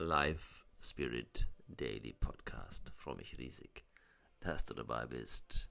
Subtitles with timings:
[0.00, 2.88] Live Spirit Daily Podcast.
[2.94, 3.84] freue mich riesig,
[4.38, 5.68] dass du dabei bist.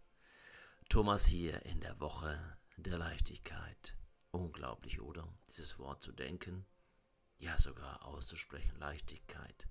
[0.89, 3.95] Thomas hier in der Woche der Leichtigkeit.
[4.31, 5.33] Unglaublich, oder?
[5.47, 6.65] Dieses Wort zu denken,
[7.37, 9.69] ja sogar auszusprechen, Leichtigkeit.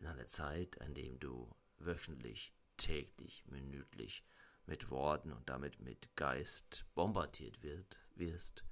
[0.00, 4.24] In einer Zeit, an dem du wöchentlich, täglich, minütlich
[4.66, 8.64] mit Worten und damit mit Geist bombardiert wird, wirst,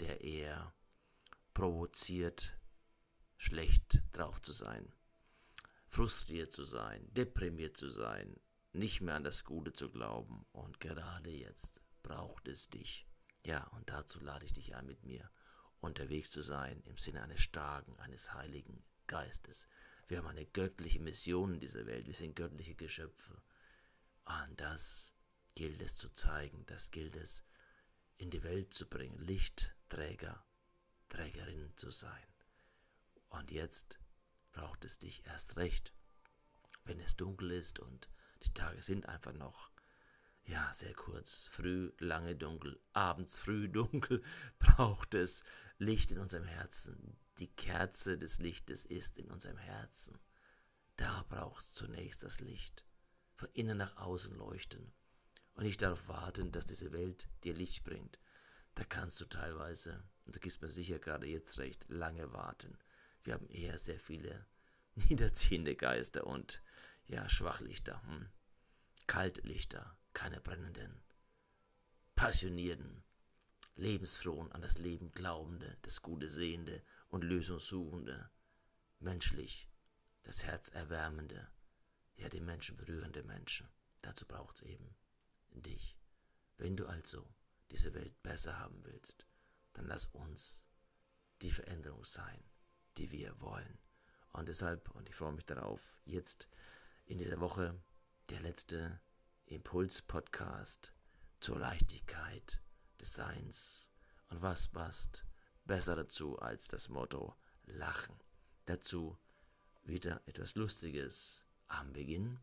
[0.00, 0.74] der eher
[1.54, 2.58] provoziert,
[3.36, 4.92] schlecht drauf zu sein,
[5.86, 8.40] frustriert zu sein, deprimiert zu sein,
[8.72, 10.46] nicht mehr an das Gute zu glauben.
[10.52, 13.06] Und gerade jetzt braucht es dich.
[13.46, 15.30] Ja, und dazu lade ich dich ein, mit mir
[15.80, 19.68] unterwegs zu sein im Sinne eines starken, eines heiligen Geistes.
[20.08, 22.06] Wir haben eine göttliche Mission in dieser Welt.
[22.06, 23.42] Wir sind göttliche Geschöpfe.
[24.24, 25.14] Und das
[25.54, 27.44] gilt es zu zeigen, das gilt es
[28.16, 30.44] in die Welt zu bringen, Lichtträger,
[31.08, 32.33] Trägerin zu sein.
[33.34, 33.98] Und jetzt
[34.52, 35.92] braucht es dich erst recht,
[36.84, 38.08] wenn es dunkel ist und
[38.44, 39.70] die Tage sind einfach noch,
[40.44, 44.22] ja, sehr kurz, früh, lange dunkel, abends früh dunkel,
[44.58, 45.42] braucht es
[45.78, 47.18] Licht in unserem Herzen.
[47.38, 50.18] Die Kerze des Lichtes ist in unserem Herzen.
[50.96, 52.84] Da braucht es zunächst das Licht.
[53.34, 54.92] Von innen nach außen leuchten.
[55.54, 58.20] Und ich darf warten, dass diese Welt dir Licht bringt.
[58.76, 62.78] Da kannst du teilweise, und du gibst mir sicher gerade jetzt recht, lange warten.
[63.24, 64.46] Wir haben eher sehr viele
[64.94, 66.62] niederziehende Geister und
[67.06, 68.30] ja, Schwachlichter, hm?
[69.06, 71.02] Kaltlichter, keine brennenden,
[72.14, 73.04] passionierten,
[73.76, 78.30] lebensfrohen, an das Leben glaubende, das Gute sehende und lösungssuchende,
[79.00, 79.68] menschlich,
[80.22, 81.50] das Herz erwärmende,
[82.16, 83.68] ja, den Menschen berührende Menschen.
[84.00, 84.96] Dazu braucht es eben
[85.50, 85.98] dich.
[86.56, 87.26] Wenn du also
[87.70, 89.26] diese Welt besser haben willst,
[89.72, 90.66] dann lass uns
[91.42, 92.42] die Veränderung sein
[92.98, 93.78] die wir wollen.
[94.32, 96.48] Und deshalb, und ich freue mich darauf, jetzt
[97.06, 97.80] in dieser Woche
[98.30, 99.00] der letzte
[99.46, 100.92] Impuls-Podcast
[101.40, 102.60] zur Leichtigkeit
[103.00, 103.90] des Seins.
[104.28, 105.24] Und was passt
[105.64, 108.16] besser dazu als das Motto Lachen?
[108.64, 109.18] Dazu
[109.82, 112.40] wieder etwas Lustiges am Beginn.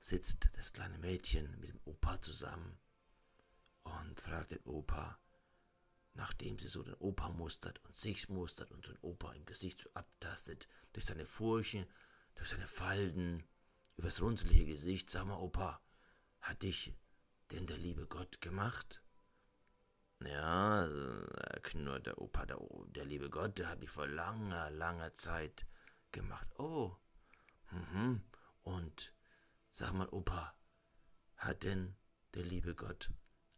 [0.00, 2.78] Sitzt das kleine Mädchen mit dem Opa zusammen
[3.84, 5.18] und fragt den Opa,
[6.14, 9.90] nachdem sie so den Opa mustert und sich mustert und den Opa im Gesicht so
[9.94, 11.86] abtastet, durch seine Furchen,
[12.34, 13.44] durch seine Falten,
[13.96, 15.80] übers runzelige Gesicht, sag mal, Opa,
[16.40, 16.94] hat dich
[17.50, 19.02] denn der liebe Gott gemacht?
[20.24, 20.86] Ja,
[21.62, 25.66] knurrt der Opa, der, der liebe Gott, der hat mich vor langer, langer Zeit
[26.12, 26.46] gemacht.
[26.58, 26.96] Oh,
[27.70, 28.22] mhm.
[28.62, 29.14] Und
[29.70, 30.54] sag mal, Opa,
[31.36, 31.96] hat denn
[32.34, 33.10] der liebe Gott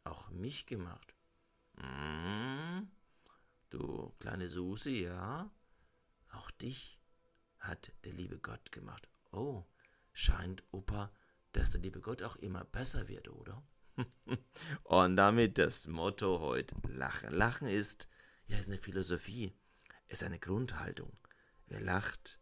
[0.05, 1.15] auch mich gemacht?
[1.83, 2.91] Hm,
[3.71, 5.51] du kleine Susi, ja?
[6.33, 7.01] Auch dich
[7.59, 9.09] hat der liebe Gott gemacht.
[9.33, 9.65] Oh,
[10.13, 11.13] scheint, Opa,
[11.53, 13.63] dass der liebe Gott auch immer besser wird, oder?
[14.85, 17.33] Und damit das Motto heute Lachen.
[17.33, 18.09] Lachen ist,
[18.47, 19.55] ja, ist eine Philosophie,
[20.09, 21.17] ist eine Grundhaltung.
[21.67, 22.41] Wer lacht,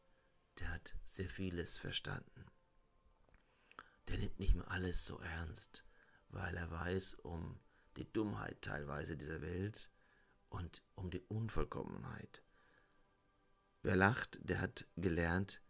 [0.59, 2.47] der hat sehr vieles verstanden.
[4.09, 5.85] Der nimmt nicht mehr alles so ernst,
[6.29, 7.61] weil er weiß um
[7.97, 9.91] die Dummheit teilweise dieser Welt
[10.49, 12.43] und um die Unvollkommenheit.
[13.83, 15.63] Wer lacht, der hat gelernt,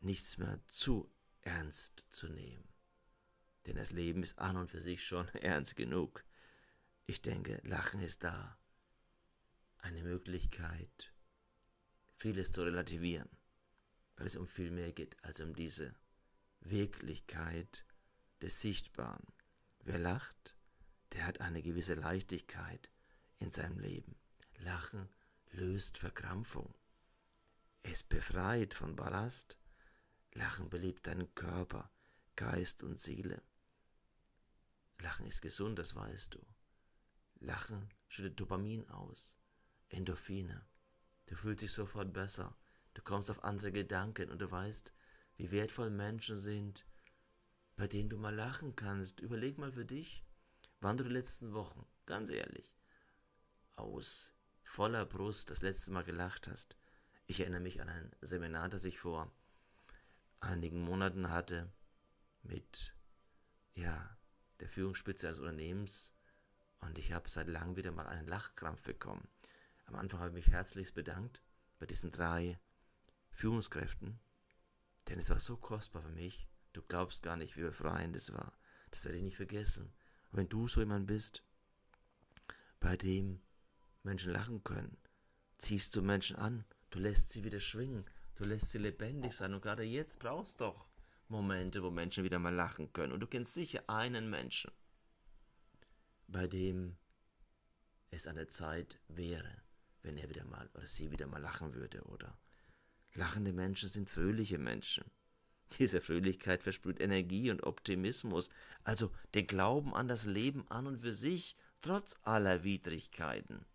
[0.00, 1.10] nichts mehr zu
[1.42, 2.68] ernst zu nehmen.
[3.66, 6.24] Denn das Leben ist an und für sich schon ernst genug.
[7.06, 8.58] Ich denke, Lachen ist da
[9.78, 11.12] eine Möglichkeit,
[12.16, 13.28] vieles zu relativieren,
[14.16, 15.94] weil es um viel mehr geht als um diese
[16.60, 17.86] Wirklichkeit
[18.42, 19.26] des Sichtbaren.
[19.84, 20.57] Wer lacht,
[21.12, 22.90] der hat eine gewisse Leichtigkeit
[23.38, 24.16] in seinem Leben.
[24.58, 25.08] Lachen
[25.50, 26.74] löst Verkrampfung.
[27.82, 29.58] Es befreit von Ballast.
[30.34, 31.90] Lachen belebt deinen Körper,
[32.36, 33.42] Geist und Seele.
[35.00, 36.46] Lachen ist gesund, das weißt du.
[37.40, 39.38] Lachen schüttet Dopamin aus,
[39.88, 40.66] Endorphine.
[41.26, 42.56] Du fühlst dich sofort besser.
[42.94, 44.92] Du kommst auf andere Gedanken und du weißt,
[45.36, 46.84] wie wertvoll Menschen sind,
[47.76, 49.20] bei denen du mal lachen kannst.
[49.20, 50.24] Überleg mal für dich,
[50.80, 52.74] wann du die letzten Wochen, ganz ehrlich,
[53.76, 56.76] aus voller Brust das letzte Mal gelacht hast.
[57.26, 59.32] Ich erinnere mich an ein Seminar, das ich vor
[60.40, 61.72] einigen Monaten hatte
[62.42, 62.94] mit
[63.74, 64.16] ja,
[64.60, 66.14] der Führungsspitze eines Unternehmens
[66.80, 69.28] und ich habe seit langem wieder mal einen Lachkrampf bekommen.
[69.86, 71.42] Am Anfang habe ich mich herzlichst bedankt
[71.78, 72.58] bei diesen drei
[73.30, 74.20] Führungskräften,
[75.08, 76.48] denn es war so kostbar für mich.
[76.72, 78.52] Du glaubst gar nicht, wie befreiend es war.
[78.90, 79.92] Das werde ich nicht vergessen.
[80.30, 81.42] Wenn du so jemand bist,
[82.80, 83.40] bei dem
[84.02, 84.96] Menschen lachen können,
[85.58, 88.04] ziehst du Menschen an, Du lässt sie wieder schwingen.
[88.34, 89.54] Du lässt sie lebendig sein.
[89.54, 90.88] Und gerade jetzt brauchst du doch
[91.28, 93.12] Momente, wo Menschen wieder mal lachen können.
[93.12, 94.70] Und du kennst sicher einen Menschen,
[96.26, 96.96] bei dem
[98.10, 99.62] es an der Zeit wäre,
[100.02, 102.38] wenn er wieder mal oder sie wieder mal lachen würde, oder?
[103.14, 105.04] Lachende Menschen sind fröhliche Menschen.
[105.78, 108.48] Diese Fröhlichkeit versprüht Energie und Optimismus,
[108.84, 113.66] also den Glauben an das Leben an und für sich, trotz aller Widrigkeiten.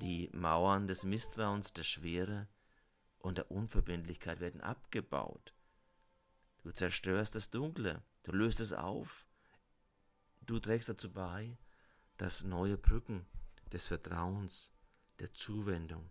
[0.00, 2.48] Die Mauern des Misstrauens, der Schwere
[3.18, 5.54] und der Unverbindlichkeit werden abgebaut.
[6.62, 9.26] Du zerstörst das Dunkle, du löst es auf,
[10.40, 11.58] du trägst dazu bei,
[12.16, 13.26] dass neue Brücken
[13.72, 14.72] des Vertrauens,
[15.20, 16.10] der Zuwendung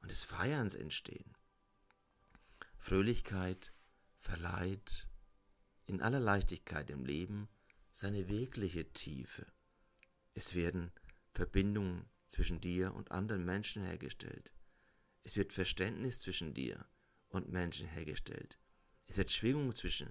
[0.00, 1.34] und des Feierns entstehen.
[2.78, 3.72] Fröhlichkeit
[4.22, 5.08] verleiht
[5.86, 7.48] in aller Leichtigkeit im Leben
[7.90, 9.46] seine wirkliche Tiefe.
[10.32, 10.90] Es werden
[11.34, 14.54] Verbindungen zwischen dir und anderen Menschen hergestellt.
[15.22, 16.86] Es wird Verständnis zwischen dir
[17.28, 18.58] und Menschen hergestellt.
[19.06, 20.10] Es wird Schwingung zwischen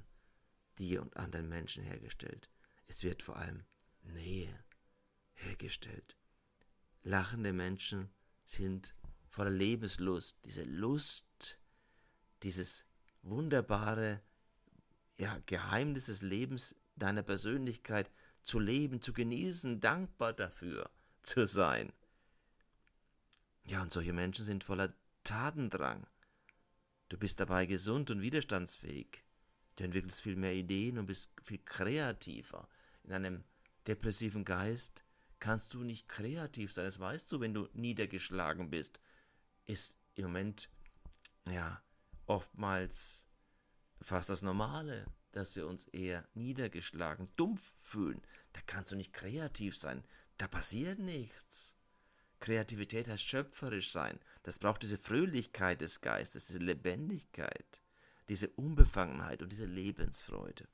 [0.78, 2.50] dir und anderen Menschen hergestellt.
[2.86, 3.66] Es wird vor allem
[4.02, 4.64] Nähe
[5.34, 6.18] hergestellt.
[7.02, 8.14] Lachende Menschen
[8.44, 8.94] sind
[9.28, 11.60] voller Lebenslust, diese Lust,
[12.44, 12.86] dieses
[13.22, 14.22] wunderbare
[15.18, 20.90] ja, Geheimnis des Lebens deiner Persönlichkeit zu leben, zu genießen, dankbar dafür
[21.22, 21.94] zu sein.
[23.66, 26.08] Ja, und solche Menschen sind voller Tatendrang.
[27.10, 29.24] Du bist dabei gesund und widerstandsfähig.
[29.76, 32.68] Du entwickelst viel mehr Ideen und bist viel kreativer.
[33.04, 33.44] In einem
[33.88, 35.04] depressiven Geist
[35.40, 36.86] kannst du nicht kreativ sein.
[36.86, 39.00] Das weißt du, wenn du niedergeschlagen bist.
[39.68, 40.70] Ist im Moment,
[41.50, 41.82] ja,
[42.26, 43.28] oftmals
[44.02, 48.22] fast das Normale, dass wir uns eher niedergeschlagen, dumpf fühlen.
[48.54, 50.04] Da kannst du nicht kreativ sein.
[50.38, 51.76] Da passiert nichts.
[52.40, 54.20] Kreativität heißt schöpferisch sein.
[54.44, 57.82] Das braucht diese Fröhlichkeit des Geistes, diese Lebendigkeit,
[58.30, 60.68] diese Unbefangenheit und diese Lebensfreude.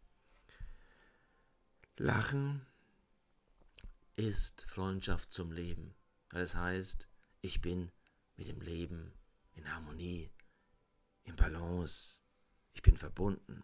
[1.98, 2.66] Lachen
[4.16, 5.94] ist Freundschaft zum Leben.
[6.30, 7.08] Das heißt,
[7.42, 7.92] ich bin
[8.36, 9.14] mit dem Leben
[9.54, 10.32] in Harmonie,
[11.28, 12.22] in Balance.
[12.74, 13.64] Ich bin verbunden.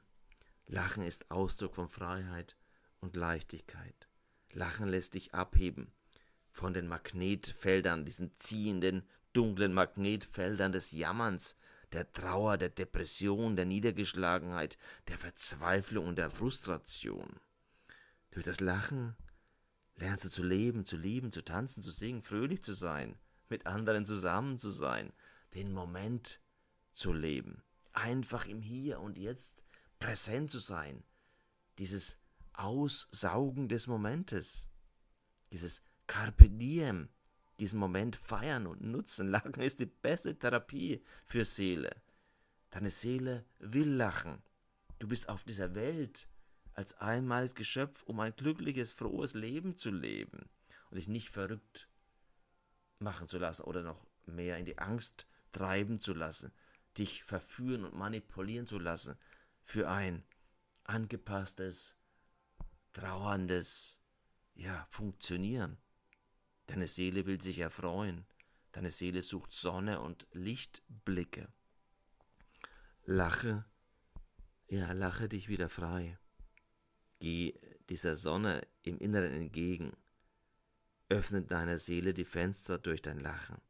[0.67, 2.57] Lachen ist Ausdruck von Freiheit
[2.99, 4.07] und Leichtigkeit.
[4.51, 5.91] Lachen lässt dich abheben
[6.51, 11.55] von den Magnetfeldern, diesen ziehenden, dunklen Magnetfeldern des Jammerns,
[11.91, 14.77] der Trauer, der Depression, der Niedergeschlagenheit,
[15.07, 17.39] der Verzweiflung und der Frustration.
[18.31, 19.15] Durch das Lachen
[19.95, 23.17] lernst du zu leben, zu lieben, zu tanzen, zu singen, fröhlich zu sein,
[23.49, 25.13] mit anderen zusammen zu sein,
[25.53, 26.39] den Moment
[26.93, 29.63] zu leben, einfach im Hier und Jetzt
[29.99, 31.03] präsent zu sein,
[31.77, 32.19] dieses
[32.53, 34.69] Aussaugen des Momentes,
[35.51, 37.09] dieses Carpe diem,
[37.59, 39.29] diesen Moment feiern und nutzen.
[39.29, 42.01] Lachen ist die beste Therapie für Seele.
[42.69, 44.41] Deine Seele will lachen.
[44.99, 46.27] Du bist auf dieser Welt
[46.73, 50.49] als einmaliges Geschöpf, um ein glückliches, frohes Leben zu leben
[50.89, 51.87] und dich nicht verrückt
[52.99, 56.51] machen zu lassen oder noch mehr in die Angst treiben zu lassen,
[56.97, 59.17] dich verführen und manipulieren zu lassen
[59.63, 60.23] für ein
[60.83, 61.97] angepasstes,
[62.91, 64.01] trauerndes,
[64.55, 65.77] ja, Funktionieren.
[66.67, 68.25] Deine Seele will sich erfreuen,
[68.71, 71.51] deine Seele sucht Sonne und Lichtblicke.
[73.05, 73.65] Lache,
[74.67, 76.17] ja, lache dich wieder frei.
[77.19, 77.53] Geh
[77.89, 79.91] dieser Sonne im Inneren entgegen.
[81.09, 83.61] Öffne deiner Seele die Fenster durch dein Lachen.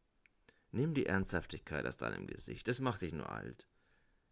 [0.74, 3.68] Nimm die Ernsthaftigkeit aus deinem Gesicht, das macht dich nur alt.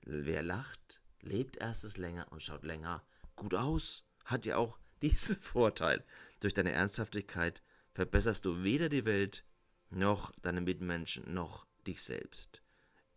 [0.01, 3.05] Wer lacht, lebt erstes länger und schaut länger
[3.36, 4.05] gut aus.
[4.25, 6.03] Hat ja auch diesen Vorteil.
[6.39, 7.62] Durch deine Ernsthaftigkeit
[7.93, 9.45] verbesserst du weder die Welt,
[9.91, 12.63] noch deine Mitmenschen, noch dich selbst.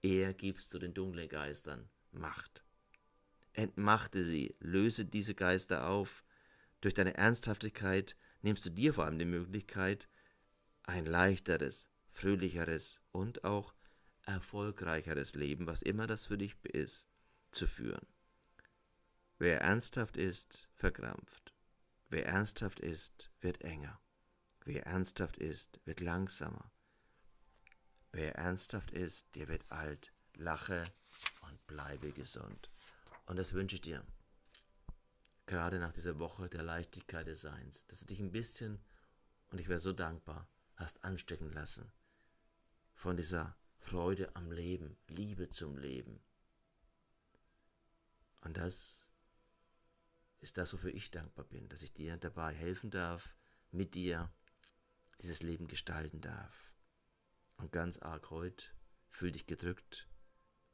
[0.02, 2.62] Eher gibst du den dunklen Geistern Macht.
[3.54, 6.25] Entmachte sie, löse diese Geister auf.
[6.83, 10.11] Durch deine Ernsthaftigkeit nimmst du dir vor allem die Möglichkeit,
[10.83, 13.75] ein leichteres, fröhlicheres und auch
[14.23, 17.09] erfolgreicheres Leben, was immer das für dich ist,
[17.50, 18.06] zu führen.
[19.38, 21.52] Wer ernsthaft ist, verkrampft.
[22.09, 24.00] Wer ernsthaft ist, wird enger.
[24.64, 26.71] Wer ernsthaft ist, wird langsamer.
[28.12, 30.12] Wer ernsthaft ist, der wird alt.
[30.37, 30.85] Lache
[31.42, 32.71] und bleibe gesund.
[33.26, 34.04] Und das wünsche ich dir.
[35.47, 38.80] Gerade nach dieser Woche der Leichtigkeit des Seins, dass du dich ein bisschen,
[39.50, 41.92] und ich wäre so dankbar, hast anstecken lassen
[42.94, 46.22] von dieser Freude am Leben, Liebe zum Leben.
[48.42, 49.06] Und das
[50.40, 53.34] ist das, wofür ich dankbar bin, dass ich dir dabei helfen darf,
[53.70, 54.32] mit dir
[55.20, 56.72] dieses Leben gestalten darf.
[57.56, 58.66] Und ganz arg heute
[59.08, 60.08] fühl dich gedrückt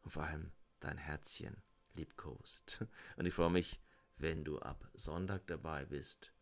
[0.03, 1.63] und vor allem dein Herzchen
[1.95, 2.85] liebkost.
[3.17, 3.81] Und ich freue mich,
[4.17, 6.33] wenn du ab Sonntag dabei bist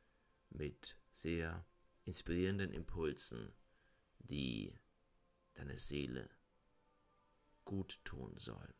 [0.50, 1.64] mit sehr
[2.04, 3.52] inspirierenden Impulsen,
[4.18, 4.72] die
[5.58, 6.30] deine Seele
[7.64, 8.74] gut tun sollen,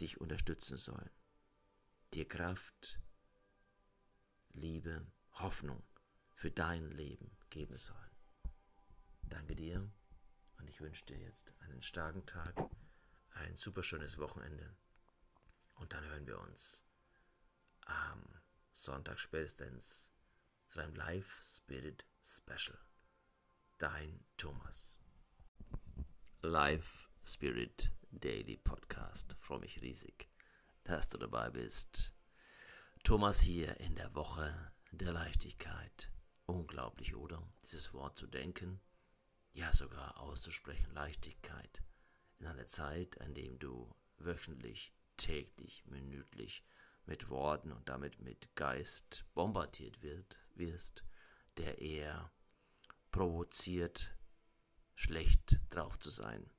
[0.00, 1.10] dich unterstützen sollen,
[2.12, 3.00] dir Kraft,
[4.50, 5.82] Liebe, Hoffnung
[6.34, 8.16] für dein Leben geben sollen.
[9.22, 9.90] Danke dir
[10.58, 12.56] und ich wünsche dir jetzt einen starken Tag,
[13.30, 14.76] ein super schönes Wochenende
[15.74, 16.84] und dann hören wir uns
[17.82, 18.22] am
[18.72, 20.12] Sonntag spätestens
[20.66, 22.78] zu einem Live Spirit Special.
[23.78, 24.95] Dein Thomas.
[26.46, 29.34] Live Spirit Daily Podcast.
[29.36, 30.28] Freue mich riesig,
[30.84, 32.14] dass du dabei bist.
[33.02, 36.12] Thomas hier in der Woche der Leichtigkeit.
[36.46, 37.42] Unglaublich, oder?
[37.64, 38.80] Dieses Wort zu denken,
[39.54, 41.82] ja sogar auszusprechen, Leichtigkeit.
[42.38, 46.62] In einer Zeit, an dem du wöchentlich, täglich, minütlich
[47.06, 51.02] mit Worten und damit mit Geist bombardiert wird, wirst,
[51.56, 52.30] der eher
[53.10, 54.15] provoziert,
[54.96, 56.50] schlecht drauf zu sein,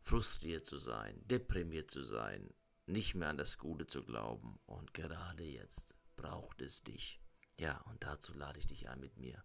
[0.00, 2.52] frustriert zu sein, deprimiert zu sein,
[2.86, 4.58] nicht mehr an das Gute zu glauben.
[4.66, 7.20] Und gerade jetzt braucht es dich.
[7.60, 9.44] Ja, und dazu lade ich dich ein, mit mir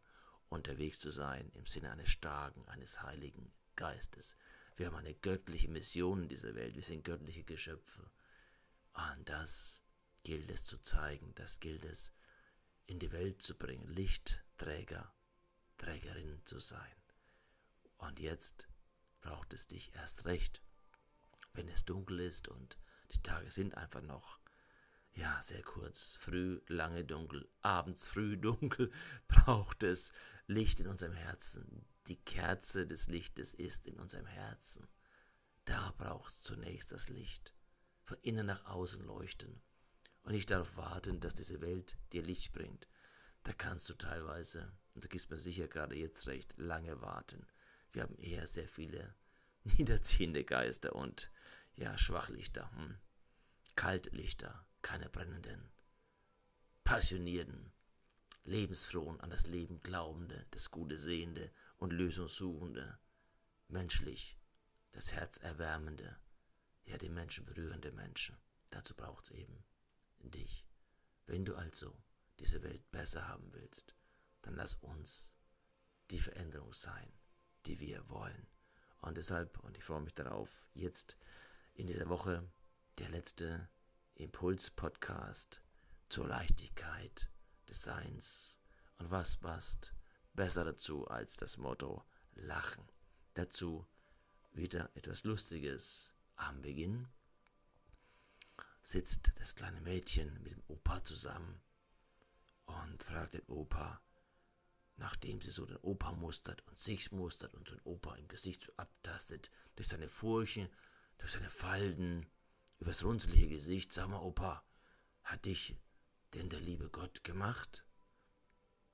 [0.49, 4.37] unterwegs zu sein im Sinne eines starken, eines heiligen Geistes.
[4.77, 6.75] Wir haben eine göttliche Mission in dieser Welt.
[6.75, 8.09] Wir sind göttliche Geschöpfe.
[8.93, 9.83] Und das
[10.23, 12.13] gilt es zu zeigen, das gilt es
[12.85, 15.13] in die Welt zu bringen, Lichtträger,
[15.77, 16.95] Trägerin zu sein.
[17.97, 18.67] Und jetzt
[19.21, 20.61] braucht es dich erst recht,
[21.53, 22.77] wenn es dunkel ist und
[23.11, 24.39] die Tage sind einfach noch,
[25.13, 28.91] ja, sehr kurz, früh, lange dunkel, abends früh dunkel,
[29.27, 30.11] braucht es
[30.45, 31.85] Licht in unserem Herzen.
[32.07, 34.87] Die Kerze des Lichtes ist in unserem Herzen.
[35.65, 37.53] Da braucht es zunächst das Licht.
[38.03, 39.61] Von innen nach außen leuchten.
[40.23, 42.87] Und nicht darauf warten, dass diese Welt dir Licht bringt.
[43.43, 47.45] Da kannst du teilweise, und du gibst mir sicher gerade jetzt recht, lange warten.
[47.93, 49.15] Wir haben eher sehr viele
[49.63, 51.31] niederziehende Geister und
[51.75, 52.97] ja, Schwachlichter, hm.
[53.75, 55.69] Kaltlichter, keine brennenden,
[56.83, 57.71] passionierten,
[58.43, 62.97] lebensfrohen, an das Leben glaubende, das Gute sehende und lösungssuchende,
[63.67, 64.37] menschlich,
[64.93, 66.17] das Herz erwärmende,
[66.85, 68.37] ja, den Menschen berührende Menschen.
[68.69, 69.63] Dazu braucht es eben
[70.19, 70.65] dich.
[71.25, 71.95] Wenn du also
[72.39, 73.95] diese Welt besser haben willst,
[74.41, 75.35] dann lass uns
[76.09, 77.11] die Veränderung sein,
[77.67, 78.47] die wir wollen.
[79.01, 81.17] Und deshalb, und ich freue mich darauf, jetzt
[81.73, 82.49] in dieser Woche
[82.97, 83.69] der letzte
[84.15, 85.61] Impuls-Podcast
[86.09, 87.29] zur Leichtigkeit
[87.69, 88.59] des Seins.
[88.97, 89.93] Und was passt
[90.33, 92.83] besser dazu als das Motto Lachen?
[93.33, 93.85] Dazu
[94.53, 97.07] wieder etwas Lustiges am Beginn.
[98.81, 101.61] Sitzt das kleine Mädchen mit dem Opa zusammen
[102.65, 104.01] und fragt den Opa,
[104.97, 108.73] nachdem sie so den Opa mustert und sich mustert und den Opa im Gesicht so
[108.77, 110.69] abtastet, durch seine Furchen,
[111.17, 112.27] durch seine Falten,
[112.79, 114.63] übers runzelige Gesicht, sag mal, Opa,
[115.23, 115.77] hat dich
[116.33, 117.85] denn der liebe Gott gemacht?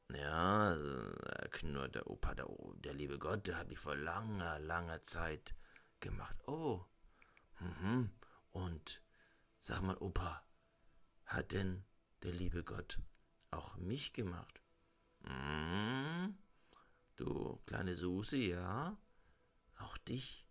[0.09, 1.13] Ja, also,
[1.51, 5.55] knurrt der Opa, der, der liebe Gott, der hat mich vor langer, langer Zeit
[5.99, 6.35] gemacht.
[6.47, 6.85] Oh,
[7.59, 8.11] mhm.
[8.51, 9.01] Und
[9.59, 10.45] sag mal, Opa,
[11.25, 11.85] hat denn
[12.21, 12.99] der liebe Gott
[13.51, 14.62] auch mich gemacht?
[15.23, 16.37] Hm,
[17.15, 18.97] du kleine Susi, ja?
[19.79, 20.45] Auch dich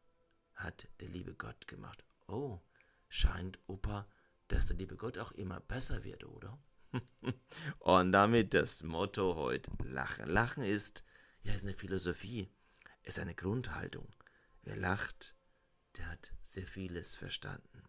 [0.54, 2.04] hat der liebe Gott gemacht.
[2.26, 2.60] Oh,
[3.08, 4.08] scheint Opa,
[4.48, 6.58] dass der liebe Gott auch immer besser wird, oder?
[7.78, 10.26] Und damit das Motto heute Lachen.
[10.26, 11.04] Lachen ist,
[11.42, 12.50] ja, ist eine Philosophie,
[13.02, 14.08] ist eine Grundhaltung.
[14.62, 15.34] Wer lacht,
[15.96, 17.82] der hat sehr vieles verstanden.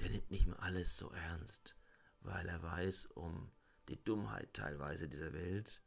[0.00, 1.76] Der nimmt nicht mehr alles so ernst,
[2.20, 3.50] weil er weiß um
[3.88, 5.82] die Dummheit teilweise dieser Welt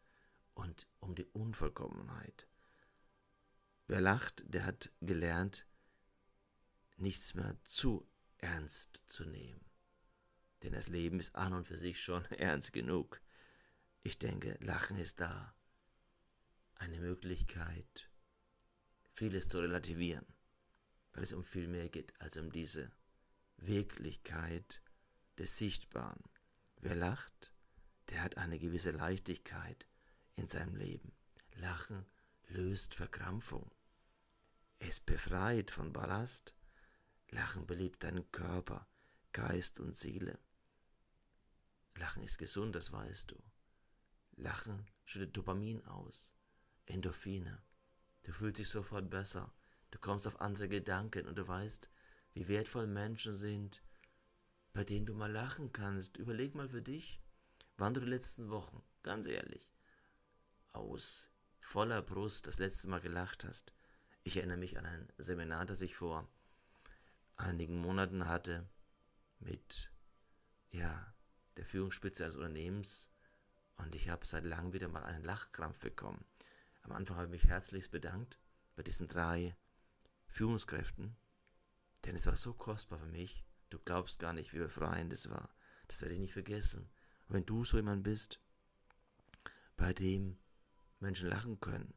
[0.53, 2.47] und um die Unvollkommenheit.
[3.87, 5.65] Wer lacht, der hat gelernt,
[6.97, 9.65] nichts mehr zu ernst zu nehmen.
[10.63, 13.21] Denn das Leben ist an und für sich schon ernst genug.
[14.03, 15.55] Ich denke, Lachen ist da.
[16.75, 18.09] Eine Möglichkeit,
[19.11, 20.25] vieles zu relativieren,
[21.11, 22.91] weil es um viel mehr geht als um diese
[23.57, 24.81] Wirklichkeit
[25.37, 26.23] des Sichtbaren.
[26.79, 27.51] Wer lacht,
[28.09, 29.87] der hat eine gewisse Leichtigkeit
[30.35, 31.11] in seinem Leben.
[31.55, 32.05] Lachen
[32.47, 33.71] löst Verkrampfung.
[34.79, 36.55] Es befreit von Ballast.
[37.29, 38.87] Lachen belebt deinen Körper,
[39.33, 40.39] Geist und Seele.
[41.95, 43.35] Lachen ist gesund, das weißt du.
[44.37, 46.33] Lachen schüttet Dopamin aus,
[46.85, 47.61] Endorphine.
[48.23, 49.53] Du fühlst dich sofort besser.
[49.91, 51.89] Du kommst auf andere Gedanken und du weißt,
[52.33, 53.81] wie wertvoll Menschen sind,
[54.71, 56.17] bei denen du mal lachen kannst.
[56.17, 57.19] Überleg mal für dich,
[57.79, 59.71] wann du die letzten Wochen, ganz ehrlich,
[60.73, 63.73] aus voller Brust das letzte Mal gelacht hast.
[64.23, 66.27] Ich erinnere mich an ein Seminar, das ich vor
[67.35, 68.67] einigen Monaten hatte
[69.39, 69.91] mit
[70.71, 71.13] ja,
[71.57, 73.09] der Führungsspitze eines Unternehmens
[73.77, 76.25] und ich habe seit langem wieder mal einen Lachkrampf bekommen.
[76.83, 78.37] Am Anfang habe ich mich herzlichst bedankt
[78.75, 79.55] bei diesen drei
[80.27, 81.15] Führungskräften,
[82.05, 83.45] denn es war so kostbar für mich.
[83.69, 85.49] Du glaubst gar nicht, wie befreiend es war.
[85.87, 86.89] Das werde ich nicht vergessen.
[87.29, 88.39] Und wenn du so jemand bist,
[89.77, 90.37] bei dem
[90.99, 91.93] Menschen lachen können,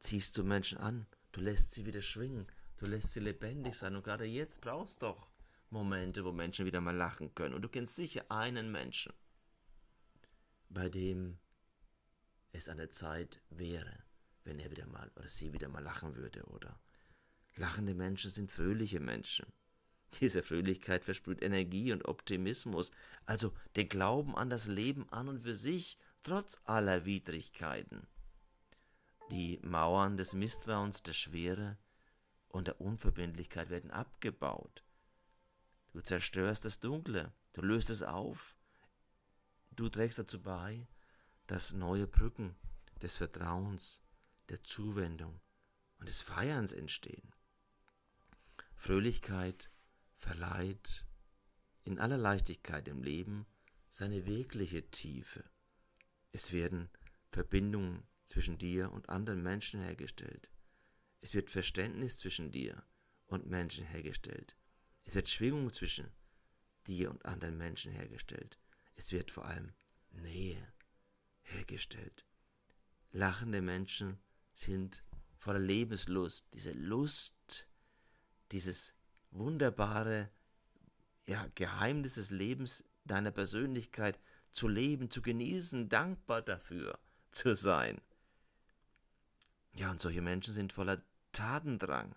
[0.00, 3.94] ziehst du Menschen an, du lässt sie wieder schwingen, du lässt sie lebendig sein.
[3.94, 5.30] Und gerade jetzt brauchst du doch
[5.70, 7.54] Momente, wo Menschen wieder mal lachen können.
[7.54, 9.12] Und du kennst sicher einen Menschen,
[10.68, 11.38] bei dem
[12.52, 14.04] es an der Zeit wäre,
[14.42, 16.80] wenn er wieder mal oder sie wieder mal lachen würde, oder?
[17.56, 19.46] Lachende Menschen sind fröhliche Menschen.
[20.20, 22.90] Diese Fröhlichkeit versprüht Energie und Optimismus,
[23.26, 28.06] also den Glauben an das Leben an und für sich, trotz aller Widrigkeiten.
[29.30, 31.78] Die Mauern des Misstrauens, der Schwere
[32.48, 34.84] und der Unverbindlichkeit werden abgebaut.
[35.92, 38.56] Du zerstörst das Dunkle, du löst es auf,
[39.72, 40.86] du trägst dazu bei,
[41.46, 42.54] dass neue Brücken
[43.02, 44.02] des Vertrauens,
[44.48, 45.40] der Zuwendung
[45.98, 47.32] und des Feierns entstehen.
[48.76, 49.70] Fröhlichkeit
[50.24, 51.04] verleiht
[51.84, 53.46] in aller Leichtigkeit im Leben
[53.90, 55.44] seine wirkliche Tiefe.
[56.32, 56.88] Es werden
[57.30, 60.50] Verbindungen zwischen dir und anderen Menschen hergestellt.
[61.20, 62.82] Es wird Verständnis zwischen dir
[63.26, 64.56] und Menschen hergestellt.
[65.04, 66.10] Es wird Schwingung zwischen
[66.86, 68.58] dir und anderen Menschen hergestellt.
[68.94, 69.74] Es wird vor allem
[70.10, 70.72] Nähe
[71.42, 72.24] hergestellt.
[73.12, 74.18] Lachende Menschen
[74.52, 75.04] sind
[75.36, 77.68] voller Lebenslust, diese Lust,
[78.52, 78.94] dieses
[79.34, 80.30] wunderbare
[81.26, 84.18] ja, Geheimnis des Lebens, deiner Persönlichkeit
[84.50, 86.98] zu leben, zu genießen, dankbar dafür
[87.30, 88.00] zu sein.
[89.74, 92.14] Ja, und solche Menschen sind voller Tatendrang.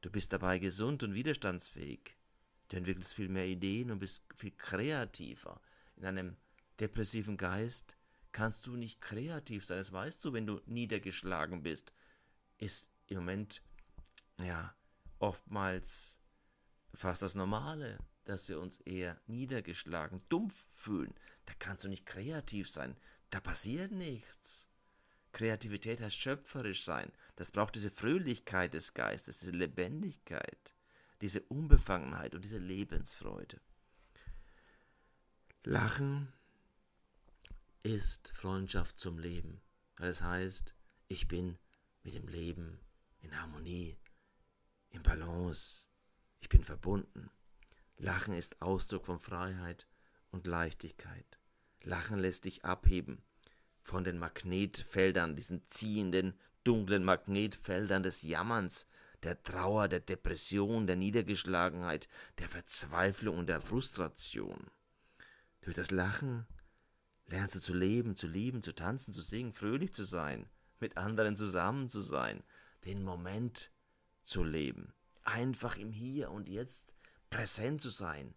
[0.00, 2.16] Du bist dabei gesund und widerstandsfähig.
[2.68, 5.60] Du entwickelst viel mehr Ideen und bist viel kreativer.
[5.96, 6.36] In einem
[6.80, 7.96] depressiven Geist
[8.32, 9.78] kannst du nicht kreativ sein.
[9.78, 11.92] Das weißt du, wenn du niedergeschlagen bist.
[12.58, 13.62] Ist im Moment,
[14.40, 14.74] ja,
[15.18, 16.20] oftmals
[16.94, 21.14] fast das Normale, dass wir uns eher niedergeschlagen, dumpf fühlen.
[21.46, 22.96] Da kannst du nicht kreativ sein.
[23.30, 24.68] Da passiert nichts.
[25.32, 27.12] Kreativität heißt schöpferisch sein.
[27.36, 30.74] Das braucht diese Fröhlichkeit des Geistes, diese Lebendigkeit,
[31.20, 33.60] diese Unbefangenheit und diese Lebensfreude.
[35.64, 36.32] Lachen
[37.82, 39.60] ist Freundschaft zum Leben.
[39.96, 40.74] Das heißt,
[41.08, 41.58] ich bin
[42.02, 42.80] mit dem Leben
[43.20, 43.98] in Harmonie,
[44.90, 45.86] in Balance,
[46.40, 47.30] ich bin verbunden.
[47.96, 49.86] Lachen ist Ausdruck von Freiheit
[50.30, 51.38] und Leichtigkeit.
[51.82, 53.22] Lachen lässt dich abheben
[53.82, 58.86] von den Magnetfeldern, diesen ziehenden, dunklen Magnetfeldern des Jammerns,
[59.22, 64.70] der Trauer, der Depression, der Niedergeschlagenheit, der Verzweiflung und der Frustration.
[65.62, 66.46] Durch das Lachen
[67.26, 70.48] lernst du zu leben, zu lieben, zu tanzen, zu singen, fröhlich zu sein,
[70.78, 72.44] mit anderen zusammen zu sein,
[72.84, 73.72] den Moment
[74.28, 74.92] zu leben,
[75.24, 76.94] einfach im Hier und Jetzt
[77.30, 78.34] präsent zu sein,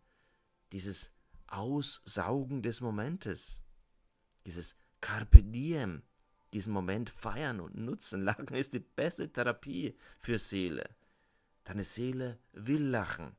[0.72, 1.12] dieses
[1.48, 3.64] Aussaugen des Momentes,
[4.46, 6.04] dieses Carpe diem,
[6.54, 8.24] diesen Moment feiern und nutzen.
[8.24, 10.90] Lachen ist die beste Therapie für Seele.
[11.64, 13.36] Deine Seele will lachen.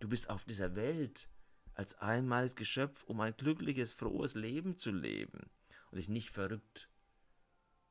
[0.00, 1.28] Du bist auf dieser Welt
[1.74, 5.50] als einmaliges Geschöpf, um ein glückliches, frohes Leben zu leben
[5.90, 6.88] und dich nicht verrückt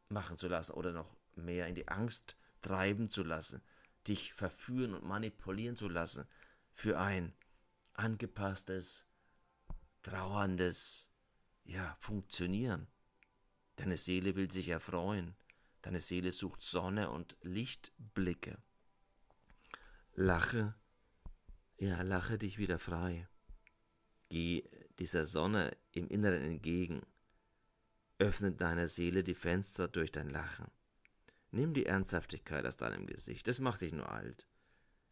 [0.10, 3.62] machen zu lassen oder noch mehr in die Angst treiben zu lassen,
[4.08, 6.28] dich verführen und manipulieren zu lassen
[6.72, 7.34] für ein
[7.93, 9.08] angepasstes,
[10.04, 11.12] trauerndes,
[11.63, 12.88] ja, Funktionieren.
[13.76, 15.36] Deine Seele will sich erfreuen.
[15.82, 18.58] Deine Seele sucht Sonne und Lichtblicke.
[20.13, 20.76] Lache,
[21.78, 23.28] ja, lache dich wieder frei.
[24.30, 24.67] Geh
[25.00, 27.02] dieser Sonne im Inneren entgegen.
[28.17, 30.72] Öffne deiner Seele die Fenster durch dein Lachen.
[31.58, 33.48] Nimm die Ernsthaftigkeit aus deinem Gesicht.
[33.48, 34.46] Das macht dich nur alt.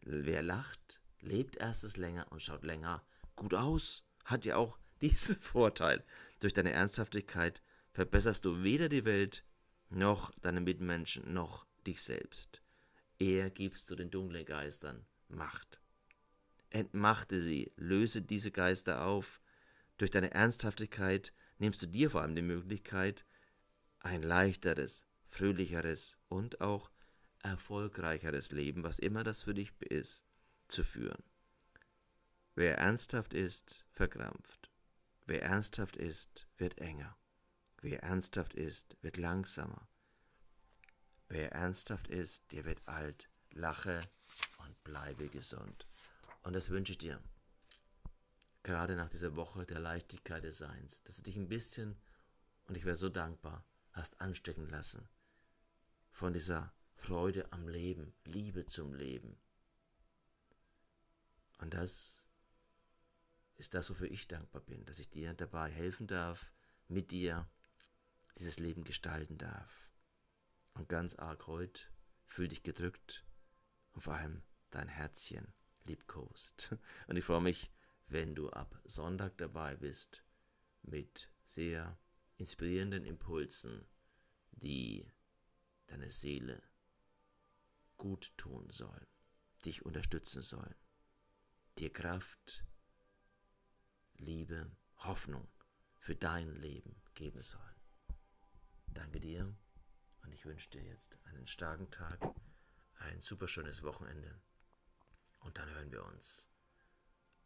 [0.02, 3.04] Wer lacht, lebt erstes länger und schaut länger
[3.36, 4.04] gut aus.
[4.26, 6.04] Hat ja auch diesen Vorteil.
[6.40, 9.44] Durch deine Ernsthaftigkeit verbesserst du weder die Welt,
[9.90, 12.62] noch deine Mitmenschen, noch dich selbst.
[13.18, 15.80] Eher gibst du den dunklen Geistern Macht.
[16.70, 19.42] Entmachte sie, löse diese Geister auf.
[19.98, 23.26] Durch deine Ernsthaftigkeit nimmst du dir vor allem die Möglichkeit,
[24.00, 26.92] ein leichteres, fröhlicheres und auch
[27.46, 30.24] erfolgreicheres Leben, was immer das für dich ist,
[30.68, 31.24] zu führen.
[32.56, 34.72] Wer ernsthaft ist, verkrampft.
[35.26, 37.18] Wer ernsthaft ist, wird enger.
[37.82, 39.88] Wer ernsthaft ist, wird langsamer.
[41.28, 43.30] Wer ernsthaft ist, der wird alt.
[43.52, 44.02] Lache
[44.60, 45.88] und bleibe gesund.
[46.44, 47.22] Und das wünsche ich dir.
[48.64, 51.96] Gerade nach dieser Woche der Leichtigkeit des Seins, dass du dich ein bisschen,
[52.68, 55.08] und ich wäre so dankbar, hast anstecken lassen
[56.16, 59.38] von dieser Freude am Leben, Liebe zum Leben.
[61.58, 62.24] Und das
[63.58, 66.54] ist das, wofür ich dankbar bin, dass ich dir dabei helfen darf,
[66.88, 67.50] mit dir
[68.38, 69.92] dieses Leben gestalten darf.
[70.74, 71.84] Und ganz arg heute
[72.24, 73.26] fühl dich gedrückt
[73.92, 76.78] und vor allem dein Herzchen liebkost.
[77.08, 77.74] Und ich freue mich,
[78.08, 80.24] wenn du ab Sonntag dabei bist
[80.82, 82.00] mit sehr
[82.38, 83.86] inspirierenden Impulsen,
[84.52, 85.12] die
[85.88, 86.62] deine Seele
[87.98, 89.08] gut tun sollen,
[89.64, 90.76] dich unterstützen sollen,
[91.78, 92.66] dir Kraft,
[94.18, 95.48] Liebe, Hoffnung
[95.98, 97.82] für dein Leben geben sollen.
[98.88, 99.56] Danke dir
[100.22, 102.20] und ich wünsche dir jetzt einen starken Tag,
[103.00, 104.42] ein super schönes Wochenende
[105.40, 106.50] und dann hören wir uns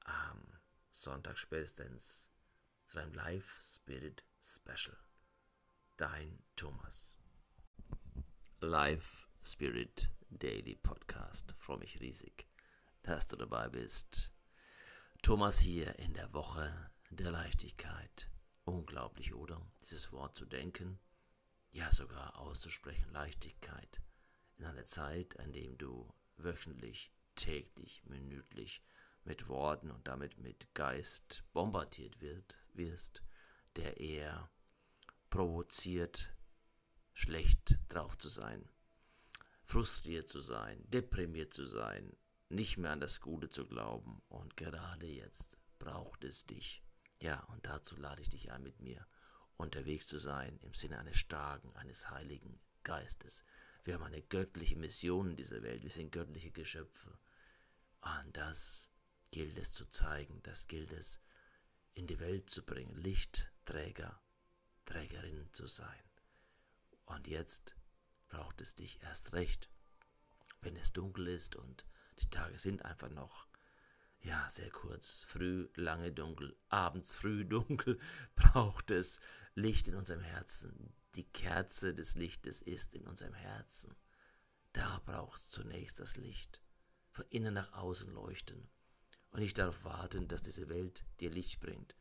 [0.05, 2.31] am Sonntag spätestens
[2.87, 4.97] zu einem Live Spirit Special.
[5.97, 7.18] Dein Thomas.
[8.61, 11.53] Live Spirit Daily Podcast.
[11.57, 12.45] Freue mich riesig,
[13.03, 14.33] dass du dabei bist.
[15.21, 18.29] Thomas hier in der Woche der Leichtigkeit.
[18.65, 19.65] Unglaublich, oder?
[19.81, 20.99] Dieses Wort zu denken,
[21.71, 24.01] ja sogar auszusprechen, Leichtigkeit.
[24.57, 28.83] In einer Zeit, an dem du wöchentlich, täglich, minütlich
[29.23, 33.23] mit Worten und damit mit Geist bombardiert wird, wirst,
[33.77, 34.51] der eher
[35.29, 36.33] provoziert,
[37.13, 38.69] schlecht drauf zu sein,
[39.63, 42.15] frustriert zu sein, deprimiert zu sein,
[42.49, 44.21] nicht mehr an das Gute zu glauben.
[44.27, 46.83] Und gerade jetzt braucht es dich.
[47.21, 49.05] Ja, und dazu lade ich dich ein, mit mir
[49.57, 53.43] unterwegs zu sein im Sinne eines starken, eines heiligen Geistes.
[53.83, 55.83] Wir haben eine göttliche Mission in dieser Welt.
[55.83, 57.17] Wir sind göttliche Geschöpfe.
[58.01, 58.89] Und das
[59.31, 61.21] gilt es zu zeigen, das gilt es
[61.93, 64.21] in die Welt zu bringen, Lichtträger,
[64.85, 66.08] Trägerin zu sein.
[67.09, 67.75] Und jetzt
[68.27, 69.69] braucht es dich erst recht,
[70.61, 71.83] wenn es dunkel ist und
[72.19, 73.47] die Tage sind einfach noch,
[74.21, 77.99] ja, sehr kurz, früh, lange dunkel, abends früh dunkel,
[78.35, 79.19] braucht es
[79.55, 80.93] Licht in unserem Herzen.
[81.15, 83.95] Die Kerze des Lichtes ist in unserem Herzen.
[84.73, 86.61] Da braucht es zunächst das Licht.
[87.09, 88.69] Von innen nach außen leuchten.
[89.31, 91.95] Und nicht darauf warten, dass diese Welt dir Licht bringt.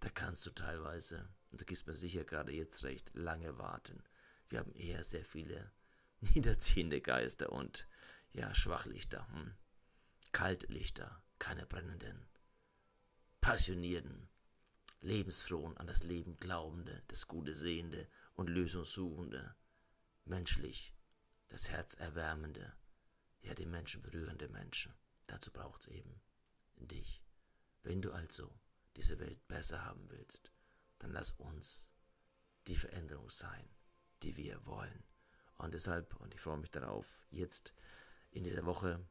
[0.00, 4.02] Da kannst du teilweise, und du gibst mir sicher gerade jetzt recht, lange warten.
[4.48, 5.72] Wir haben eher sehr viele
[6.20, 7.88] niederziehende Geister und
[8.32, 9.54] ja, Schwachlichter, hm.
[10.32, 12.28] Kaltlichter, keine brennenden,
[13.40, 14.28] passionierten,
[15.00, 19.54] lebensfrohen, an das Leben glaubende, das Gute sehende und lösungssuchende,
[20.24, 20.94] menschlich,
[21.48, 22.76] das Herz erwärmende,
[23.40, 24.94] ja, den Menschen berührende Menschen.
[25.26, 26.20] Dazu braucht es eben
[26.76, 27.22] dich.
[27.82, 28.52] Wenn du also
[28.96, 30.52] diese Welt besser haben willst,
[30.98, 31.92] dann lass uns
[32.66, 33.68] die Veränderung sein,
[34.22, 35.04] die wir wollen.
[35.56, 37.74] Und deshalb, und ich freue mich darauf, jetzt
[38.30, 39.04] in dieser Woche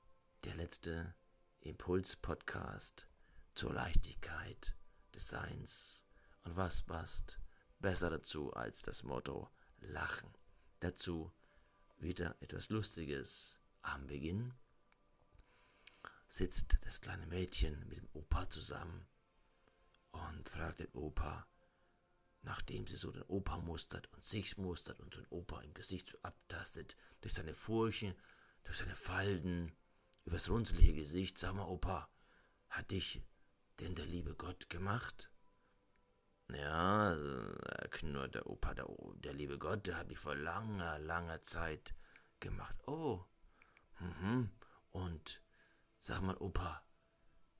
[0.43, 1.15] der letzte
[1.61, 3.07] Impuls-Podcast
[3.53, 4.75] zur Leichtigkeit
[5.13, 6.05] des Seins.
[6.43, 7.39] Und was passt
[7.79, 10.31] besser dazu als das Motto Lachen?
[10.79, 11.31] Dazu
[11.97, 14.53] wieder etwas Lustiges am Beginn.
[16.27, 19.07] Sitzt das kleine Mädchen mit dem Opa zusammen
[20.11, 21.47] und fragt den Opa,
[22.47, 26.17] nachdem sie so den Opa mustert und sich mustert und den Opa im Gesicht so
[26.23, 28.15] abtastet, durch seine Furchen,
[28.63, 29.75] durch seine Falten,
[30.23, 31.37] übers runzelige Gesicht.
[31.37, 32.09] Sag mal, Opa,
[32.69, 33.21] hat dich
[33.81, 35.29] denn der liebe Gott gemacht?
[36.49, 41.41] Ja, äh, knurrt der Opa, der, der liebe Gott, der hat mich vor langer, langer
[41.41, 41.95] Zeit
[42.39, 42.77] gemacht.
[42.87, 43.25] Oh,
[43.99, 44.49] mhm.
[44.91, 45.41] Und
[45.99, 46.81] sag mal, Opa,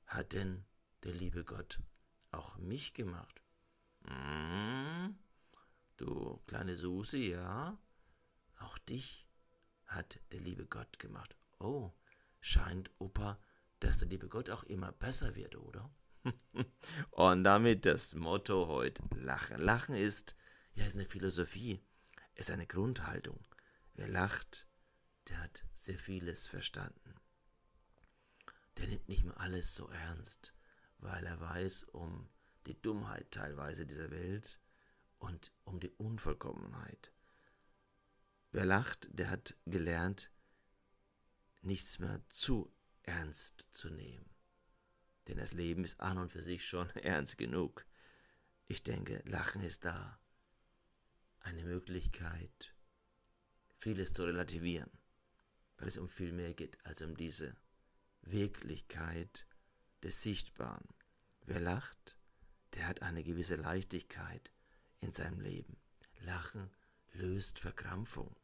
[0.06, 0.64] hat denn
[1.02, 1.78] der liebe Gott
[2.30, 3.42] auch mich gemacht?
[4.08, 5.18] Mhm.
[5.96, 7.78] Du kleine Susi, ja?
[8.60, 9.26] Auch dich
[9.86, 11.36] hat der liebe Gott gemacht.
[11.58, 11.92] Oh,
[12.40, 13.40] scheint, Opa,
[13.80, 15.90] dass der liebe Gott auch immer besser wird, oder?
[17.10, 19.58] Und damit das Motto heute Lachen.
[19.58, 20.36] Lachen ist,
[20.74, 21.80] ja, ist eine Philosophie,
[22.34, 23.40] ist eine Grundhaltung.
[23.94, 24.66] Wer lacht,
[25.28, 27.14] der hat sehr vieles verstanden.
[28.76, 30.54] Der nimmt nicht mehr alles so ernst,
[30.98, 32.28] weil er weiß um
[32.68, 34.60] die Dummheit teilweise dieser Welt
[35.18, 37.12] und um die Unvollkommenheit.
[38.52, 40.30] Wer lacht, der hat gelernt,
[41.62, 44.28] nichts mehr zu ernst zu nehmen.
[45.26, 47.86] Denn das Leben ist an und für sich schon ernst genug.
[48.66, 50.18] Ich denke, Lachen ist da.
[51.40, 52.74] Eine Möglichkeit,
[53.76, 54.90] vieles zu relativieren,
[55.78, 57.56] weil es um viel mehr geht als um diese
[58.22, 59.46] Wirklichkeit
[60.02, 60.86] des Sichtbaren.
[61.42, 62.17] Wer lacht,
[62.74, 64.52] der hat eine gewisse Leichtigkeit
[65.00, 65.76] in seinem Leben.
[66.20, 66.70] Lachen
[67.12, 68.36] löst Verkrampfung.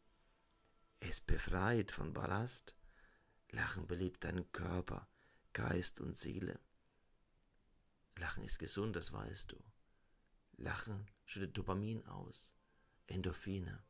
[1.00, 2.74] Es befreit von Ballast.
[3.50, 5.08] Lachen belebt deinen Körper,
[5.52, 6.58] Geist und Seele.
[8.16, 9.56] Lachen ist gesund, das weißt du.
[10.56, 12.54] Lachen schüttet Dopamin aus,
[13.06, 13.82] Endorphine.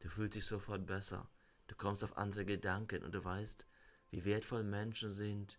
[0.00, 1.30] Du fühlst dich sofort besser.
[1.66, 3.66] Du kommst auf andere Gedanken und du weißt,
[4.10, 5.58] wie wertvoll Menschen sind,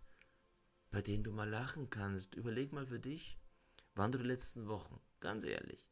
[0.90, 2.36] bei denen du mal lachen kannst.
[2.36, 3.40] Überleg mal für dich,
[3.96, 5.88] wann du die letzten Wochen, ganz ehrlich,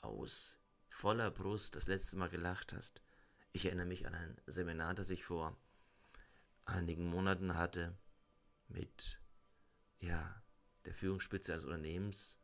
[0.00, 3.02] aus voller Brust das letzte Mal gelacht hast.
[3.52, 5.56] Ich erinnere mich an ein Seminar, das ich vor
[6.64, 7.96] einigen Monaten hatte
[8.68, 9.20] mit
[10.00, 10.42] ja,
[10.84, 12.38] der Führungsspitze eines Unternehmens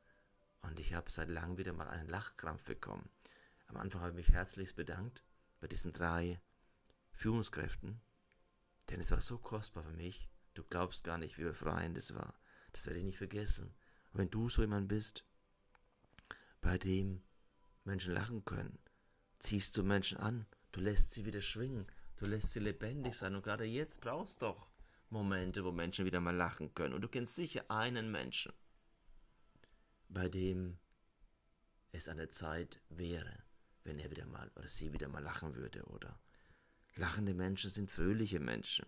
[0.62, 3.08] und ich habe seit langem wieder mal einen Lachkrampf bekommen.
[3.66, 5.22] Am Anfang habe ich mich herzlichst bedankt
[5.60, 6.40] bei diesen drei
[7.12, 8.00] Führungskräften,
[8.90, 10.28] denn es war so kostbar für mich.
[10.54, 12.34] Du glaubst gar nicht, wie befreiend es war.
[12.72, 13.74] Das werde ich nicht vergessen.
[14.12, 15.24] Wenn du so jemand bist,
[16.60, 17.22] bei dem
[17.84, 18.78] Menschen lachen können,
[19.38, 23.34] ziehst du Menschen an, du lässt sie wieder schwingen, du lässt sie lebendig sein.
[23.34, 24.68] Und gerade jetzt brauchst du doch
[25.10, 26.94] Momente, wo Menschen wieder mal lachen können.
[26.94, 28.52] Und du kennst sicher einen Menschen,
[30.08, 30.78] bei dem
[31.92, 33.44] es eine Zeit wäre,
[33.84, 36.18] wenn er wieder mal oder sie wieder mal lachen würde, oder?
[36.96, 38.86] Lachende Menschen sind fröhliche Menschen.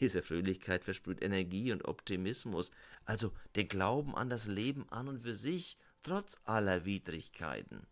[0.00, 2.70] Diese Fröhlichkeit versprüht Energie und Optimismus,
[3.04, 7.86] also den Glauben an das Leben an und für sich, trotz aller Widrigkeiten.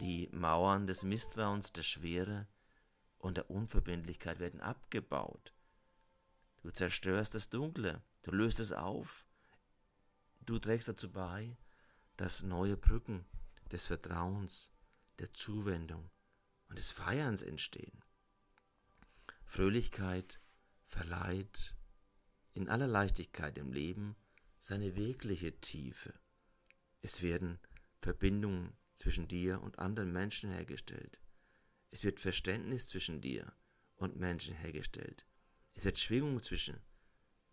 [0.00, 2.46] Die Mauern des Misstrauens, der Schwere
[3.18, 5.52] und der Unverbindlichkeit werden abgebaut.
[6.62, 9.26] Du zerstörst das Dunkle, du löst es auf,
[10.40, 11.56] du trägst dazu bei,
[12.16, 13.24] dass neue Brücken
[13.70, 14.72] des Vertrauens,
[15.18, 16.10] der Zuwendung
[16.68, 18.04] und des Feierns entstehen.
[19.44, 20.40] Fröhlichkeit
[20.88, 21.74] verleiht
[22.54, 24.16] in aller Leichtigkeit im Leben
[24.58, 26.12] seine wirkliche Tiefe.
[27.00, 27.60] Es werden
[28.00, 31.20] Verbindungen zwischen dir und anderen Menschen hergestellt.
[31.90, 33.52] Es wird Verständnis zwischen dir
[33.94, 35.24] und Menschen hergestellt.
[35.74, 36.80] Es wird Schwingung zwischen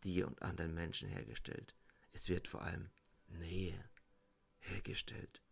[0.03, 1.75] dir und anderen Menschen hergestellt.
[2.11, 2.89] Es wird vor allem
[3.27, 3.89] Nähe
[4.59, 5.43] hergestellt.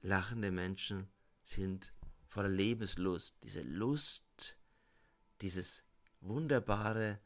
[0.00, 1.08] Lachende Menschen
[1.42, 1.92] sind
[2.26, 4.58] voller Lebenslust, diese Lust,
[5.40, 5.87] dieses
[6.20, 7.18] wunderbare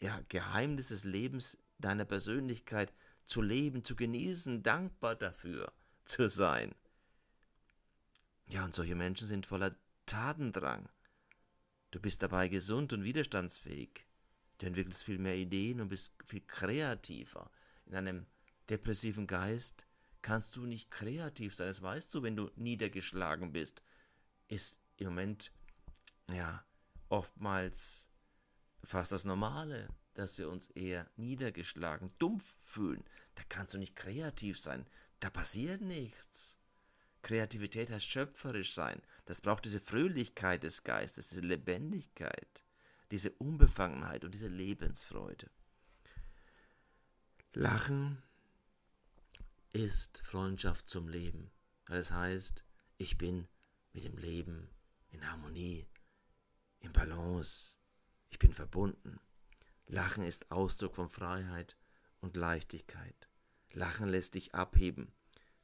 [0.00, 2.92] ja, Geheimnis des Lebens deiner Persönlichkeit
[3.24, 5.72] zu leben, zu genießen, dankbar dafür
[6.04, 6.74] zu sein.
[8.48, 9.74] Ja, und solche Menschen sind voller
[10.06, 10.88] Tatendrang.
[11.90, 14.06] Du bist dabei gesund und widerstandsfähig.
[14.58, 17.50] Du entwickelst viel mehr Ideen und bist viel kreativer.
[17.86, 18.26] In einem
[18.68, 19.86] depressiven Geist
[20.22, 21.66] kannst du nicht kreativ sein.
[21.66, 23.82] Das weißt du, wenn du niedergeschlagen bist.
[24.48, 25.52] Ist im Moment,
[26.30, 26.64] ja,
[27.12, 28.08] oftmals
[28.82, 33.04] fast das Normale, dass wir uns eher niedergeschlagen, dumpf fühlen.
[33.34, 34.86] Da kannst du nicht kreativ sein.
[35.20, 36.58] Da passiert nichts.
[37.20, 39.00] Kreativität heißt schöpferisch sein.
[39.26, 42.64] Das braucht diese Fröhlichkeit des Geistes, diese Lebendigkeit,
[43.10, 45.50] diese Unbefangenheit und diese Lebensfreude.
[47.52, 48.22] Lachen
[49.72, 51.50] ist Freundschaft zum Leben.
[51.86, 52.64] Das heißt,
[52.96, 53.46] ich bin
[53.92, 54.70] mit dem Leben
[55.10, 55.86] in Harmonie,
[56.82, 57.76] in Balance,
[58.30, 59.20] ich bin verbunden.
[59.86, 61.76] Lachen ist Ausdruck von Freiheit
[62.20, 63.28] und Leichtigkeit.
[63.72, 65.12] Lachen lässt dich abheben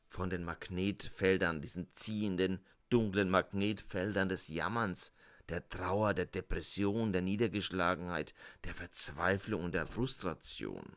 [0.09, 5.13] von den Magnetfeldern, diesen ziehenden, dunklen Magnetfeldern des Jammerns,
[5.49, 10.97] der Trauer, der Depression, der Niedergeschlagenheit, der Verzweiflung und der Frustration.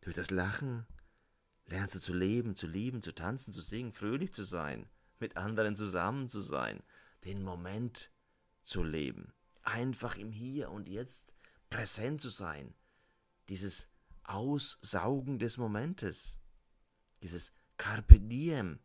[0.00, 0.86] Durch das Lachen
[1.66, 5.76] lernst du zu leben, zu lieben, zu tanzen, zu singen, fröhlich zu sein, mit anderen
[5.76, 6.82] zusammen zu sein,
[7.24, 8.11] den Moment
[8.62, 11.34] zu leben, einfach im Hier und Jetzt
[11.70, 12.74] präsent zu sein,
[13.48, 13.88] dieses
[14.24, 16.38] Aussaugen des Momentes,
[17.22, 18.78] dieses Carpe diem,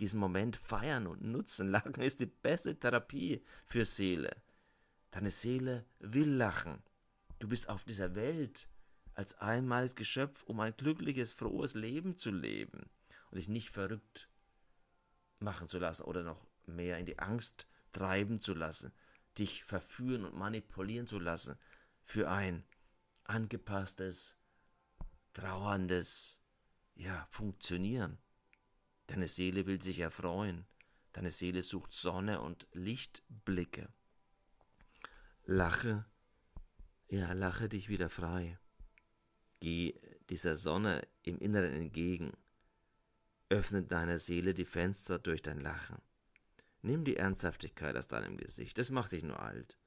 [0.00, 1.68] diesen Moment feiern und nutzen.
[1.68, 4.42] Lachen ist die beste Therapie für Seele.
[5.10, 6.82] Deine Seele will lachen.
[7.38, 8.68] Du bist auf dieser Welt
[9.14, 12.90] als einmaliges Geschöpf, um ein glückliches, frohes Leben zu leben
[13.30, 14.28] und dich nicht verrückt
[15.38, 18.92] machen zu lassen oder noch mehr in die Angst treiben zu lassen,
[19.38, 21.56] dich verführen und manipulieren zu lassen
[22.04, 22.64] für ein
[23.24, 24.38] angepasstes,
[25.32, 26.42] trauerndes,
[26.94, 28.18] ja, Funktionieren.
[29.06, 30.66] Deine Seele will sich erfreuen.
[31.12, 33.88] Deine Seele sucht Sonne und Lichtblicke.
[35.44, 36.06] Lache
[37.08, 38.58] Ja, lache dich wieder frei.
[39.60, 42.32] Geh dieser Sonne im Inneren entgegen.
[43.48, 46.00] Öffne deiner Seele die Fenster durch dein Lachen.
[46.82, 49.78] Nimm die Ernsthaftigkeit aus deinem Gesicht, das macht dich nur alt.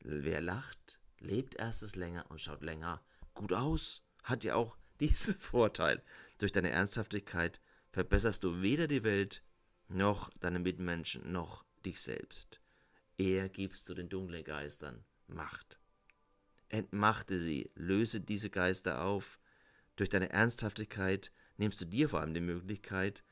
[0.00, 3.02] Wer lacht, lebt erstes länger und schaut länger
[3.34, 4.02] gut aus.
[4.22, 6.02] Hat ja auch diesen Vorteil.
[6.38, 9.42] Durch deine Ernsthaftigkeit verbesserst du weder die Welt,
[9.88, 12.60] noch deine Mitmenschen, noch dich selbst.
[13.16, 15.78] Eher gibst du den dunklen Geistern Macht.
[16.68, 19.38] Entmachte sie, löse diese Geister auf.
[19.96, 23.24] Durch deine Ernsthaftigkeit nimmst du dir vor allem die Möglichkeit,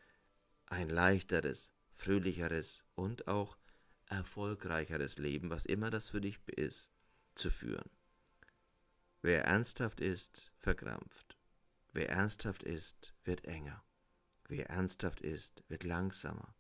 [0.67, 3.57] ein leichteres, fröhlicheres und auch
[4.07, 6.91] erfolgreicheres Leben, was immer das für dich ist,
[7.35, 7.91] zu führen.
[9.23, 11.37] Wer ernsthaft ist, verkrampft.
[11.93, 13.83] Wer ernsthaft ist, wird enger.
[14.47, 16.55] Wer ernsthaft ist, wird langsamer.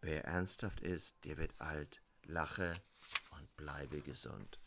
[0.00, 2.02] Wer ernsthaft ist, der wird alt.
[2.24, 2.74] Lache
[3.30, 4.60] und bleibe gesund.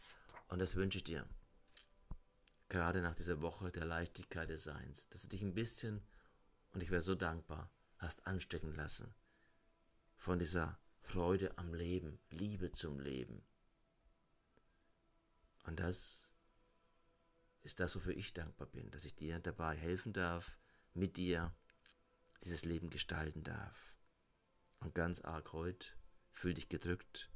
[0.48, 1.28] Und das wünsche ich dir.
[2.70, 6.02] Gerade nach dieser Woche der Leichtigkeit des Seins, dass du dich ein bisschen,
[6.72, 9.14] und ich wäre so dankbar, hast anstecken lassen
[10.16, 13.44] von dieser Freude am Leben, Liebe zum Leben.
[15.66, 16.30] Und das
[17.64, 20.60] ist das, wofür ich dankbar bin, dass ich dir dabei helfen darf,
[20.94, 21.56] mit dir
[22.44, 23.96] dieses Leben gestalten darf.
[24.80, 25.90] Und ganz arg heute
[26.32, 27.32] fühl dich gedrückt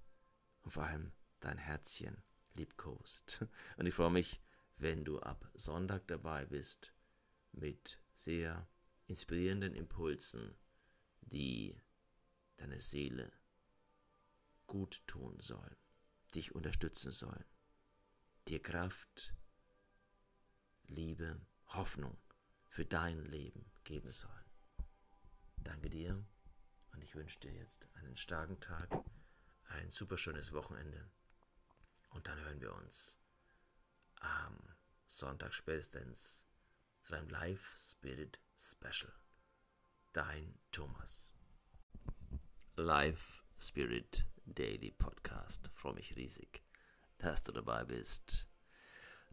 [0.62, 2.22] und vor allem dein Herzchen
[2.56, 3.46] liebkost.
[3.78, 4.42] Und ich freue mich,
[4.78, 6.94] wenn du ab Sonntag dabei bist
[7.52, 8.68] mit sehr
[9.08, 10.56] inspirierenden Impulsen,
[11.22, 11.76] die
[12.60, 13.32] deine Seele
[14.68, 15.76] gut tun sollen,
[16.36, 17.46] dich unterstützen sollen,
[18.48, 19.34] dir Kraft,
[20.84, 22.18] Liebe, Hoffnung
[22.68, 24.46] für dein Leben geben sollen.
[25.58, 26.26] Danke dir
[26.92, 28.90] und ich wünsche dir jetzt einen starken Tag,
[29.70, 31.10] ein super schönes Wochenende
[32.10, 33.18] und dann hören wir uns
[34.16, 34.58] am
[35.06, 36.48] Sonntag spätestens
[37.02, 39.14] zu einem Live Spirit Special.
[40.14, 41.29] Dein Thomas.
[42.80, 45.70] Live Spirit Daily Podcast.
[45.74, 46.64] Freue mich riesig,
[47.18, 48.48] dass du dabei bist.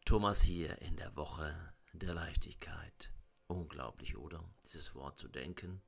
[0.04, 1.54] Thomas hier in der Woche
[1.92, 3.12] der Leichtigkeit.
[3.46, 4.42] Unglaublich, oder?
[4.64, 5.80] Dieses Wort zu denken,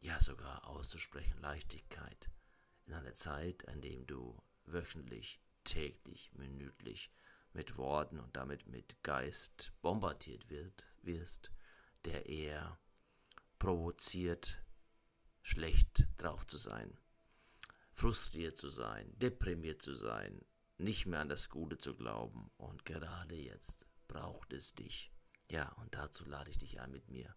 [0.00, 2.30] ja sogar auszusprechen, Leichtigkeit.
[2.84, 7.10] In einer Zeit, an dem du wöchentlich täglich, minütlich
[7.54, 11.52] mit Worten und damit mit Geist bombardiert wird, wirst,
[12.04, 12.78] der eher
[13.58, 14.61] provoziert,
[15.42, 16.96] schlecht drauf zu sein,
[17.92, 20.44] frustriert zu sein, deprimiert zu sein,
[20.78, 22.50] nicht mehr an das Gute zu glauben.
[22.56, 25.12] Und gerade jetzt braucht es dich.
[25.50, 27.34] Ja, und dazu lade ich dich ein, mit mir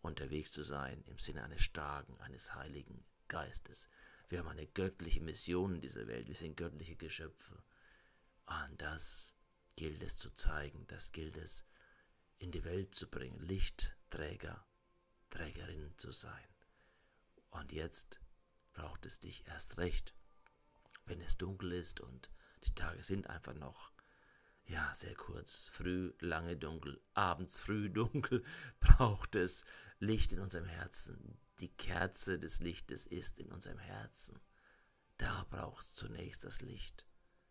[0.00, 3.88] unterwegs zu sein im Sinne eines starken, eines heiligen Geistes.
[4.28, 6.28] Wir haben eine göttliche Mission in dieser Welt.
[6.28, 7.62] Wir sind göttliche Geschöpfe.
[8.46, 9.34] Und das
[9.76, 11.64] gilt es zu zeigen, das gilt es
[12.38, 14.66] in die Welt zu bringen, Lichtträger,
[15.30, 16.48] Trägerin zu sein.
[17.50, 18.20] Und jetzt
[18.72, 20.14] braucht es dich erst recht,
[21.06, 22.30] wenn es dunkel ist und
[22.64, 23.92] die Tage sind einfach noch,
[24.64, 28.44] ja, sehr kurz, früh, lange dunkel, abends früh dunkel,
[28.80, 29.64] braucht es
[29.98, 31.38] Licht in unserem Herzen.
[31.60, 34.40] Die Kerze des Lichtes ist in unserem Herzen.
[35.16, 37.04] Da braucht es zunächst das Licht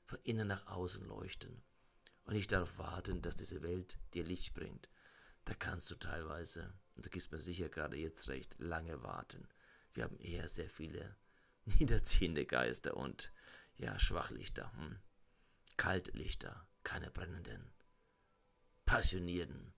[0.06, 1.62] von innen nach außen leuchten
[2.24, 4.90] und nicht darauf warten, dass diese Welt dir Licht bringt.
[5.44, 9.48] Da kannst du teilweise, und du gibst mir sicher gerade jetzt recht, lange warten.
[9.98, 11.18] Wir haben eher sehr viele
[11.66, 13.34] niederziehende Geister und
[13.78, 15.00] ja, Schwachlichter, hm?
[15.76, 17.74] Kaltlichter, keine brennenden,
[18.86, 19.74] passionierten,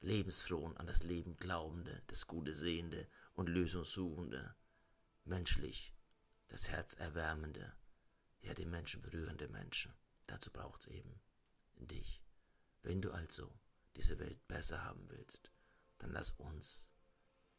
[0.00, 4.56] lebensfrohen, an das Leben glaubende, das Gute sehende und lösungssuchende,
[5.24, 5.94] menschlich,
[6.48, 7.76] das Herz erwärmende,
[8.40, 9.92] ja die Menschen berührende Menschen.
[10.28, 11.20] Dazu braucht es eben
[11.76, 12.22] dich.
[12.82, 13.52] Wenn du also
[13.96, 15.52] diese Welt besser haben willst,
[15.98, 16.90] dann lass uns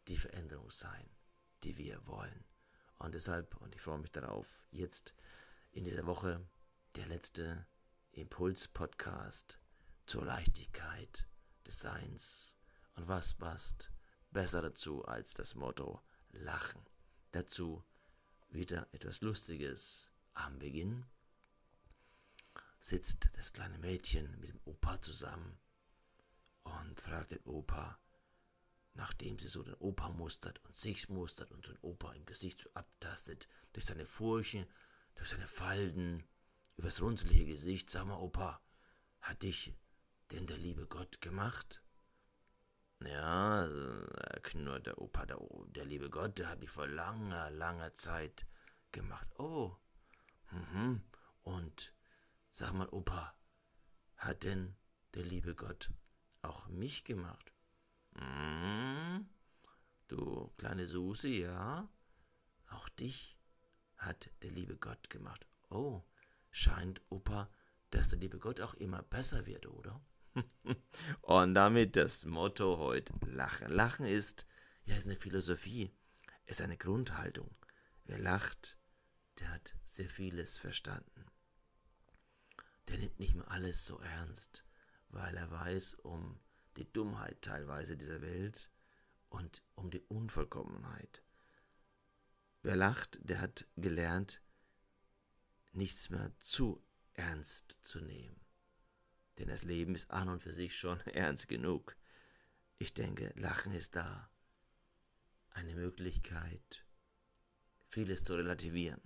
[0.08, 1.08] die Veränderung sein,
[1.63, 2.45] die wir wollen.
[2.99, 5.14] Und deshalb, und ich freue mich darauf, jetzt
[5.72, 6.45] in dieser Woche
[6.95, 7.66] der letzte
[8.11, 9.59] Impuls-Podcast
[10.05, 11.28] zur Leichtigkeit
[11.66, 12.57] des Seins.
[12.95, 13.91] Und was passt
[14.32, 16.82] besser dazu als das Motto Lachen?
[17.32, 17.84] Dazu
[18.49, 21.05] wieder etwas Lustiges, am Beginn
[22.80, 25.57] sitzt das kleine Mädchen mit dem Opa zusammen
[26.64, 27.99] und fragt den Opa,
[28.94, 32.70] nachdem sie so den Opa mustert und sich mustert und den Opa im Gesicht so
[32.74, 34.68] abtastet, durch seine Furchen,
[35.16, 36.24] durch seine Falten,
[36.78, 38.62] übers runzelige Gesicht, sag mal, Opa,
[39.22, 39.74] hat dich
[40.32, 41.82] denn der liebe Gott gemacht?
[43.04, 44.06] Ja, also,
[44.44, 45.38] knurrt der Opa, der,
[45.68, 48.46] der liebe Gott, der hat mich vor langer, langer Zeit
[48.91, 49.28] gemacht.
[49.38, 49.76] Oh,
[50.54, 51.02] Mhm.
[51.41, 51.94] Und
[52.52, 53.36] sag mal, Opa,
[54.18, 54.76] hat denn
[55.14, 55.91] der liebe Gott
[56.41, 57.53] auch mich gemacht?
[58.16, 59.28] Hm,
[60.07, 61.89] du kleine Susi, ja?
[62.70, 63.38] Auch dich
[63.97, 65.45] hat der liebe Gott gemacht.
[65.70, 66.03] Oh,
[66.51, 67.49] scheint Opa,
[67.89, 70.01] dass der liebe Gott auch immer besser wird, oder?
[71.22, 73.70] Und damit das Motto heute Lachen.
[73.70, 74.47] Lachen ist,
[74.86, 75.95] ja, ist eine Philosophie,
[76.45, 77.55] ist eine Grundhaltung.
[78.05, 78.78] Wer lacht,
[79.39, 81.26] der hat sehr vieles verstanden.
[82.89, 84.66] Der nimmt nicht mehr alles so ernst,
[85.09, 86.39] weil er weiß um
[86.78, 88.69] die Dummheit teilweise dieser Welt
[89.30, 91.24] und um die Unvollkommenheit.
[92.61, 94.41] Wer lacht, der hat gelernt,
[95.74, 98.39] nichts mehr zu ernst zu nehmen.
[99.38, 101.97] Denn das Leben ist an und für sich schon ernst genug.
[102.78, 104.30] Ich denke, Lachen ist da
[105.49, 106.86] eine Möglichkeit,
[107.88, 109.01] vieles zu relativieren,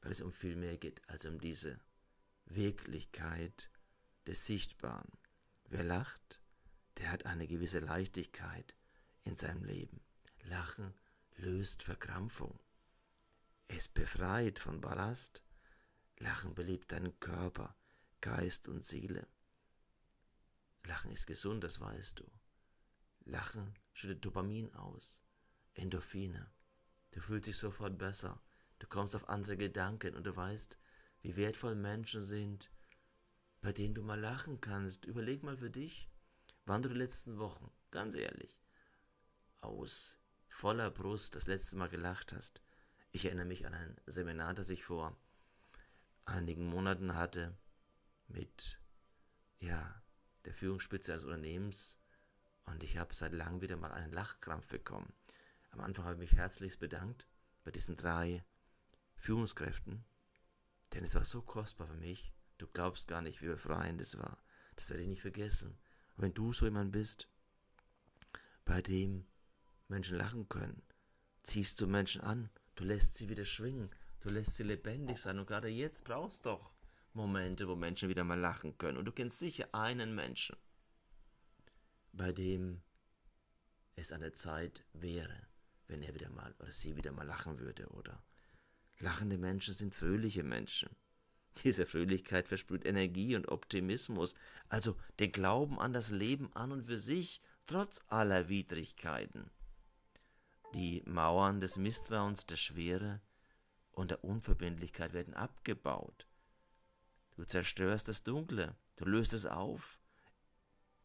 [0.00, 1.80] weil es um viel mehr geht als um diese
[2.44, 3.70] Wirklichkeit
[4.26, 5.10] des Sichtbaren.
[5.68, 6.40] Wer lacht,
[6.98, 8.74] der hat eine gewisse Leichtigkeit
[9.22, 10.00] in seinem Leben.
[10.44, 10.94] Lachen
[11.36, 12.58] löst Verkrampfung.
[13.68, 15.42] Es befreit von Ballast.
[16.18, 17.76] Lachen belebt deinen Körper,
[18.20, 19.26] Geist und Seele.
[20.84, 22.30] Lachen ist gesund, das weißt du.
[23.24, 25.24] Lachen schüttet Dopamin aus,
[25.74, 26.50] Endorphine.
[27.10, 28.40] Du fühlst dich sofort besser.
[28.78, 30.78] Du kommst auf andere Gedanken und du weißt,
[31.22, 32.70] wie wertvoll Menschen sind,
[33.60, 35.06] bei denen du mal lachen kannst.
[35.06, 36.08] Überleg mal für dich,
[36.66, 38.60] wann du die letzten Wochen, ganz ehrlich,
[39.60, 42.60] aus voller Brust das letzte Mal gelacht hast.
[43.12, 45.16] Ich erinnere mich an ein Seminar, das ich vor
[46.24, 47.56] einigen Monaten hatte
[48.28, 48.78] mit
[49.60, 50.02] ja,
[50.44, 51.98] der Führungsspitze eines Unternehmens
[52.64, 55.12] und ich habe seit langem wieder mal einen Lachkrampf bekommen.
[55.70, 57.26] Am Anfang habe ich mich herzlichst bedankt
[57.64, 58.44] bei diesen drei
[59.16, 60.04] Führungskräften,
[60.92, 62.32] denn es war so kostbar für mich.
[62.58, 64.42] Du glaubst gar nicht, wie befreiend es war.
[64.74, 65.78] Das werde ich nicht vergessen.
[66.16, 67.28] Und wenn du so jemand bist,
[68.64, 69.26] bei dem
[69.88, 70.82] Menschen lachen können,
[71.42, 73.90] ziehst du Menschen an, du lässt sie wieder schwingen,
[74.20, 75.38] du lässt sie lebendig sein.
[75.38, 76.72] Und gerade jetzt brauchst du doch
[77.12, 78.98] Momente, wo Menschen wieder mal lachen können.
[78.98, 80.56] Und du kennst sicher einen Menschen,
[82.12, 82.82] bei dem
[83.94, 85.46] es an der Zeit wäre,
[85.86, 88.22] wenn er wieder mal oder sie wieder mal lachen würde, oder?
[88.98, 90.90] Lachende Menschen sind fröhliche Menschen.
[91.64, 94.34] Diese Fröhlichkeit versprüht Energie und Optimismus,
[94.68, 99.50] also den Glauben an das Leben an und für sich, trotz aller Widrigkeiten.
[100.74, 103.20] Die Mauern des Misstrauens, der Schwere
[103.92, 106.26] und der Unverbindlichkeit werden abgebaut.
[107.36, 109.98] Du zerstörst das Dunkle, du löst es auf,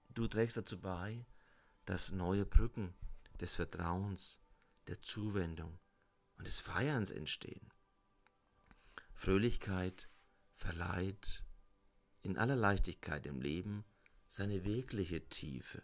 [0.10, 1.26] du trägst dazu bei,
[1.86, 2.94] dass neue Brücken
[3.40, 4.40] des Vertrauens,
[4.88, 5.80] der Zuwendung
[6.38, 7.72] und des Feierns entstehen.
[9.14, 10.10] Fröhlichkeit
[10.62, 11.44] verleiht
[12.22, 13.84] in aller Leichtigkeit im Leben
[14.28, 15.82] seine wirkliche Tiefe.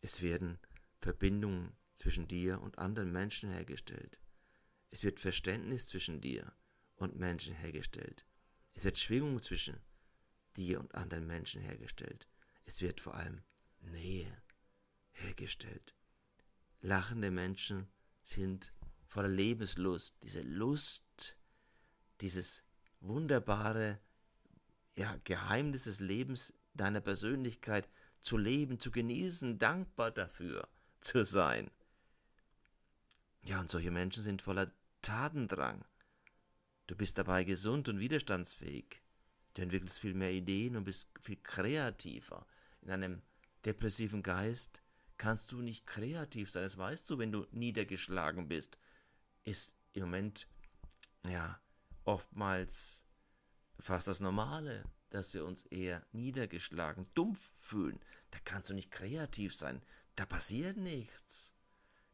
[0.00, 0.58] Es werden
[0.98, 4.18] Verbindungen zwischen dir und anderen Menschen hergestellt.
[4.90, 6.52] Es wird Verständnis zwischen dir
[6.96, 8.24] und Menschen hergestellt.
[8.72, 9.78] Es wird Schwingung zwischen
[10.56, 12.26] dir und anderen Menschen hergestellt.
[12.64, 13.42] Es wird vor allem
[13.80, 14.42] Nähe
[15.12, 15.94] hergestellt.
[16.80, 17.88] Lachende Menschen
[18.22, 18.72] sind
[19.04, 21.36] voller Lebenslust, diese Lust,
[22.22, 22.64] dieses
[23.02, 23.98] wunderbare
[24.96, 27.88] ja, Geheimnis des Lebens, deiner Persönlichkeit
[28.20, 30.68] zu leben, zu genießen, dankbar dafür
[31.00, 31.70] zu sein.
[33.44, 34.72] Ja, und solche Menschen sind voller
[35.02, 35.84] Tatendrang.
[36.86, 39.02] Du bist dabei gesund und widerstandsfähig.
[39.54, 42.46] Du entwickelst viel mehr Ideen und bist viel kreativer.
[42.80, 43.22] In einem
[43.64, 44.82] depressiven Geist
[45.18, 46.62] kannst du nicht kreativ sein.
[46.62, 48.78] Das weißt du, wenn du niedergeschlagen bist.
[49.44, 50.46] Ist im Moment,
[51.26, 51.60] ja,
[52.04, 53.04] oftmals
[53.78, 58.00] fast das Normale, dass wir uns eher niedergeschlagen, dumpf fühlen.
[58.30, 59.82] Da kannst du nicht kreativ sein.
[60.16, 61.54] Da passiert nichts.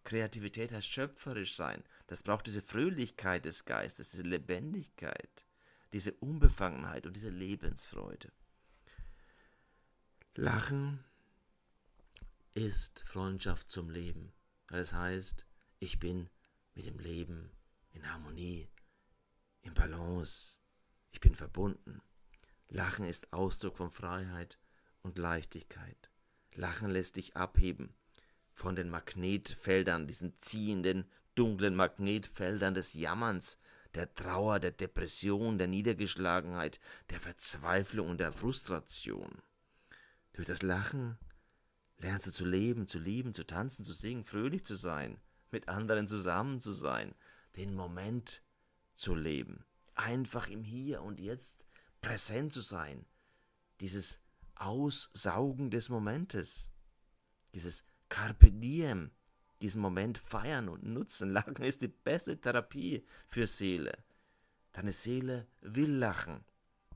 [0.05, 1.85] Kreativität heißt schöpferisch sein.
[2.07, 5.47] Das braucht diese Fröhlichkeit des Geistes, diese Lebendigkeit,
[5.93, 8.33] diese Unbefangenheit und diese Lebensfreude.
[10.35, 11.05] Lachen
[12.55, 14.33] ist Freundschaft zum Leben.
[14.69, 15.47] Das heißt,
[15.79, 16.31] ich bin
[16.75, 17.51] mit dem Leben
[17.93, 18.69] in Harmonie,
[19.63, 20.59] in Balance.
[21.11, 22.01] Ich bin verbunden.
[22.69, 24.59] Lachen ist Ausdruck von Freiheit
[25.03, 26.11] und Leichtigkeit.
[26.55, 27.95] Lachen lässt dich abheben
[28.53, 33.59] von den Magnetfeldern, diesen ziehenden, dunklen Magnetfeldern des Jammerns,
[33.95, 36.81] der Trauer, der Depression, der Niedergeschlagenheit,
[37.11, 39.41] der Verzweiflung und der Frustration.
[40.33, 41.19] Durch das Lachen
[41.99, 46.07] lernst du zu leben, zu lieben, zu tanzen, zu singen, fröhlich zu sein, mit anderen
[46.07, 47.15] zusammen zu sein,
[47.57, 48.43] den Moment
[48.99, 51.65] zu leben, einfach im Hier und Jetzt
[52.01, 53.07] präsent zu sein,
[53.81, 54.21] dieses
[54.57, 56.71] Aussaugen des Momentes.
[57.55, 59.11] Dieses Carpe Diem,
[59.63, 61.31] diesen Moment feiern und nutzen.
[61.33, 64.05] Lachen ist die beste Therapie für Seele.
[64.73, 66.45] Deine Seele will lachen.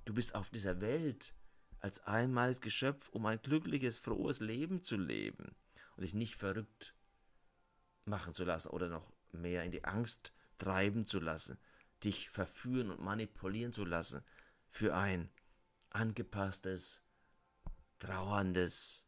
[0.04, 1.34] Du bist auf dieser Welt
[1.78, 5.54] als einmaliges Geschöpf, um ein glückliches, frohes Leben zu leben
[5.96, 6.94] und dich nicht verrückt
[8.04, 11.58] machen zu lassen oder noch mehr in die Angst treiben zu lassen,
[12.04, 14.22] dich verführen und manipulieren zu lassen
[14.68, 15.30] für ein
[15.90, 17.04] angepasstes,
[17.98, 19.06] trauerndes,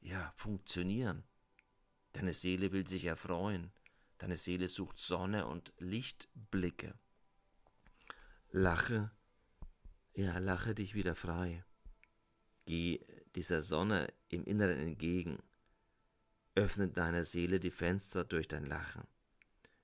[0.00, 1.24] ja, Funktionieren.
[2.12, 3.72] Deine Seele will sich erfreuen,
[4.18, 6.98] deine Seele sucht Sonne und Lichtblicke.
[8.50, 9.10] Lache,
[10.14, 11.64] ja, lache dich wieder frei.
[12.66, 15.38] Geh dieser Sonne im Inneren entgegen.
[16.54, 19.06] Öffne deiner Seele die Fenster durch dein Lachen.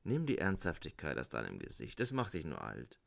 [0.09, 2.99] Nimm die Ernsthaftigkeit aus deinem Gesicht, das macht dich nur alt.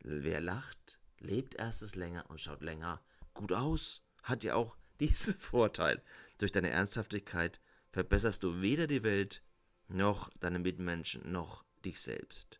[0.00, 3.00] Wer lacht, lebt erstes länger und schaut länger
[3.32, 4.02] gut aus.
[4.24, 6.02] Hat ja auch diesen Vorteil.
[6.38, 7.60] Durch deine Ernsthaftigkeit
[7.92, 9.40] verbesserst du weder die Welt,
[9.86, 12.58] noch deine Mitmenschen, noch dich selbst.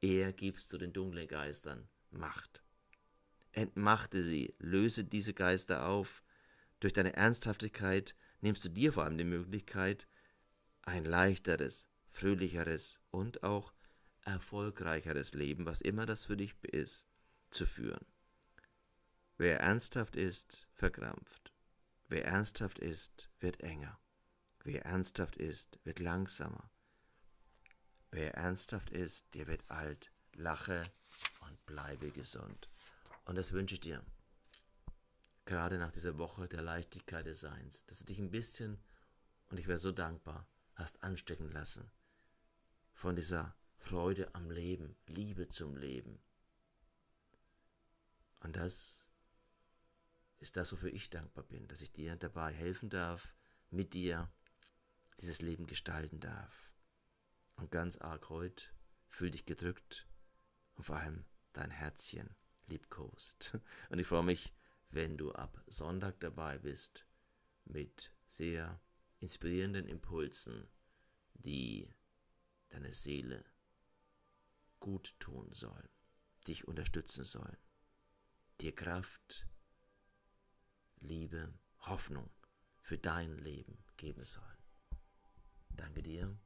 [0.00, 2.62] Eher gibst du den dunklen Geistern Macht.
[3.50, 6.22] Entmachte sie, löse diese Geister auf.
[6.78, 10.06] Durch deine Ernsthaftigkeit nimmst du dir vor allem die Möglichkeit,
[10.82, 13.74] ein leichteres, fröhlicheres und auch
[14.22, 17.06] erfolgreicheres Leben, was immer das für dich ist,
[17.50, 18.04] zu führen.
[19.36, 21.52] Wer ernsthaft ist, verkrampft.
[22.08, 24.00] Wer ernsthaft ist, wird enger.
[24.64, 26.70] Wer ernsthaft ist, wird langsamer.
[28.10, 30.10] Wer ernsthaft ist, der wird alt.
[30.32, 30.82] Lache
[31.40, 32.70] und bleibe gesund.
[33.26, 34.02] Und das wünsche ich dir.
[35.44, 38.82] Gerade nach dieser Woche der Leichtigkeit des Seins, dass du dich ein bisschen,
[39.50, 41.90] und ich wäre so dankbar, hast anstecken lassen
[42.96, 46.18] von dieser Freude am Leben, Liebe zum Leben.
[48.40, 49.06] Und das
[50.38, 53.34] ist das, wofür ich dankbar bin, dass ich dir dabei helfen darf,
[53.70, 54.32] mit dir
[55.20, 56.72] dieses Leben gestalten darf.
[57.56, 58.64] Und ganz arg heute
[59.08, 60.08] fühl dich gedrückt
[60.74, 62.34] und vor allem dein Herzchen
[62.66, 63.58] liebkost.
[63.90, 64.52] Und ich freue mich,
[64.90, 67.06] wenn du ab Sonntag dabei bist
[67.64, 68.80] mit sehr
[69.20, 70.68] inspirierenden Impulsen,
[71.34, 71.88] die
[72.68, 73.44] deine Seele
[74.80, 75.88] gut tun sollen,
[76.46, 77.58] dich unterstützen sollen,
[78.60, 79.46] dir Kraft,
[80.98, 82.30] Liebe, Hoffnung
[82.80, 84.64] für dein Leben geben sollen.
[85.70, 86.38] Danke dir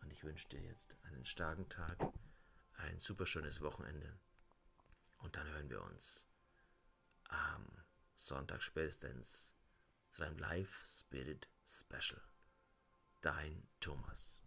[0.00, 1.98] und ich wünsche dir jetzt einen starken Tag,
[2.74, 4.18] ein super schönes Wochenende
[5.18, 6.26] und dann hören wir uns
[7.28, 7.66] am
[8.14, 9.56] Sonntag spätestens
[10.10, 12.20] zu einem Live Spirit Special.
[13.20, 14.41] Dein Thomas.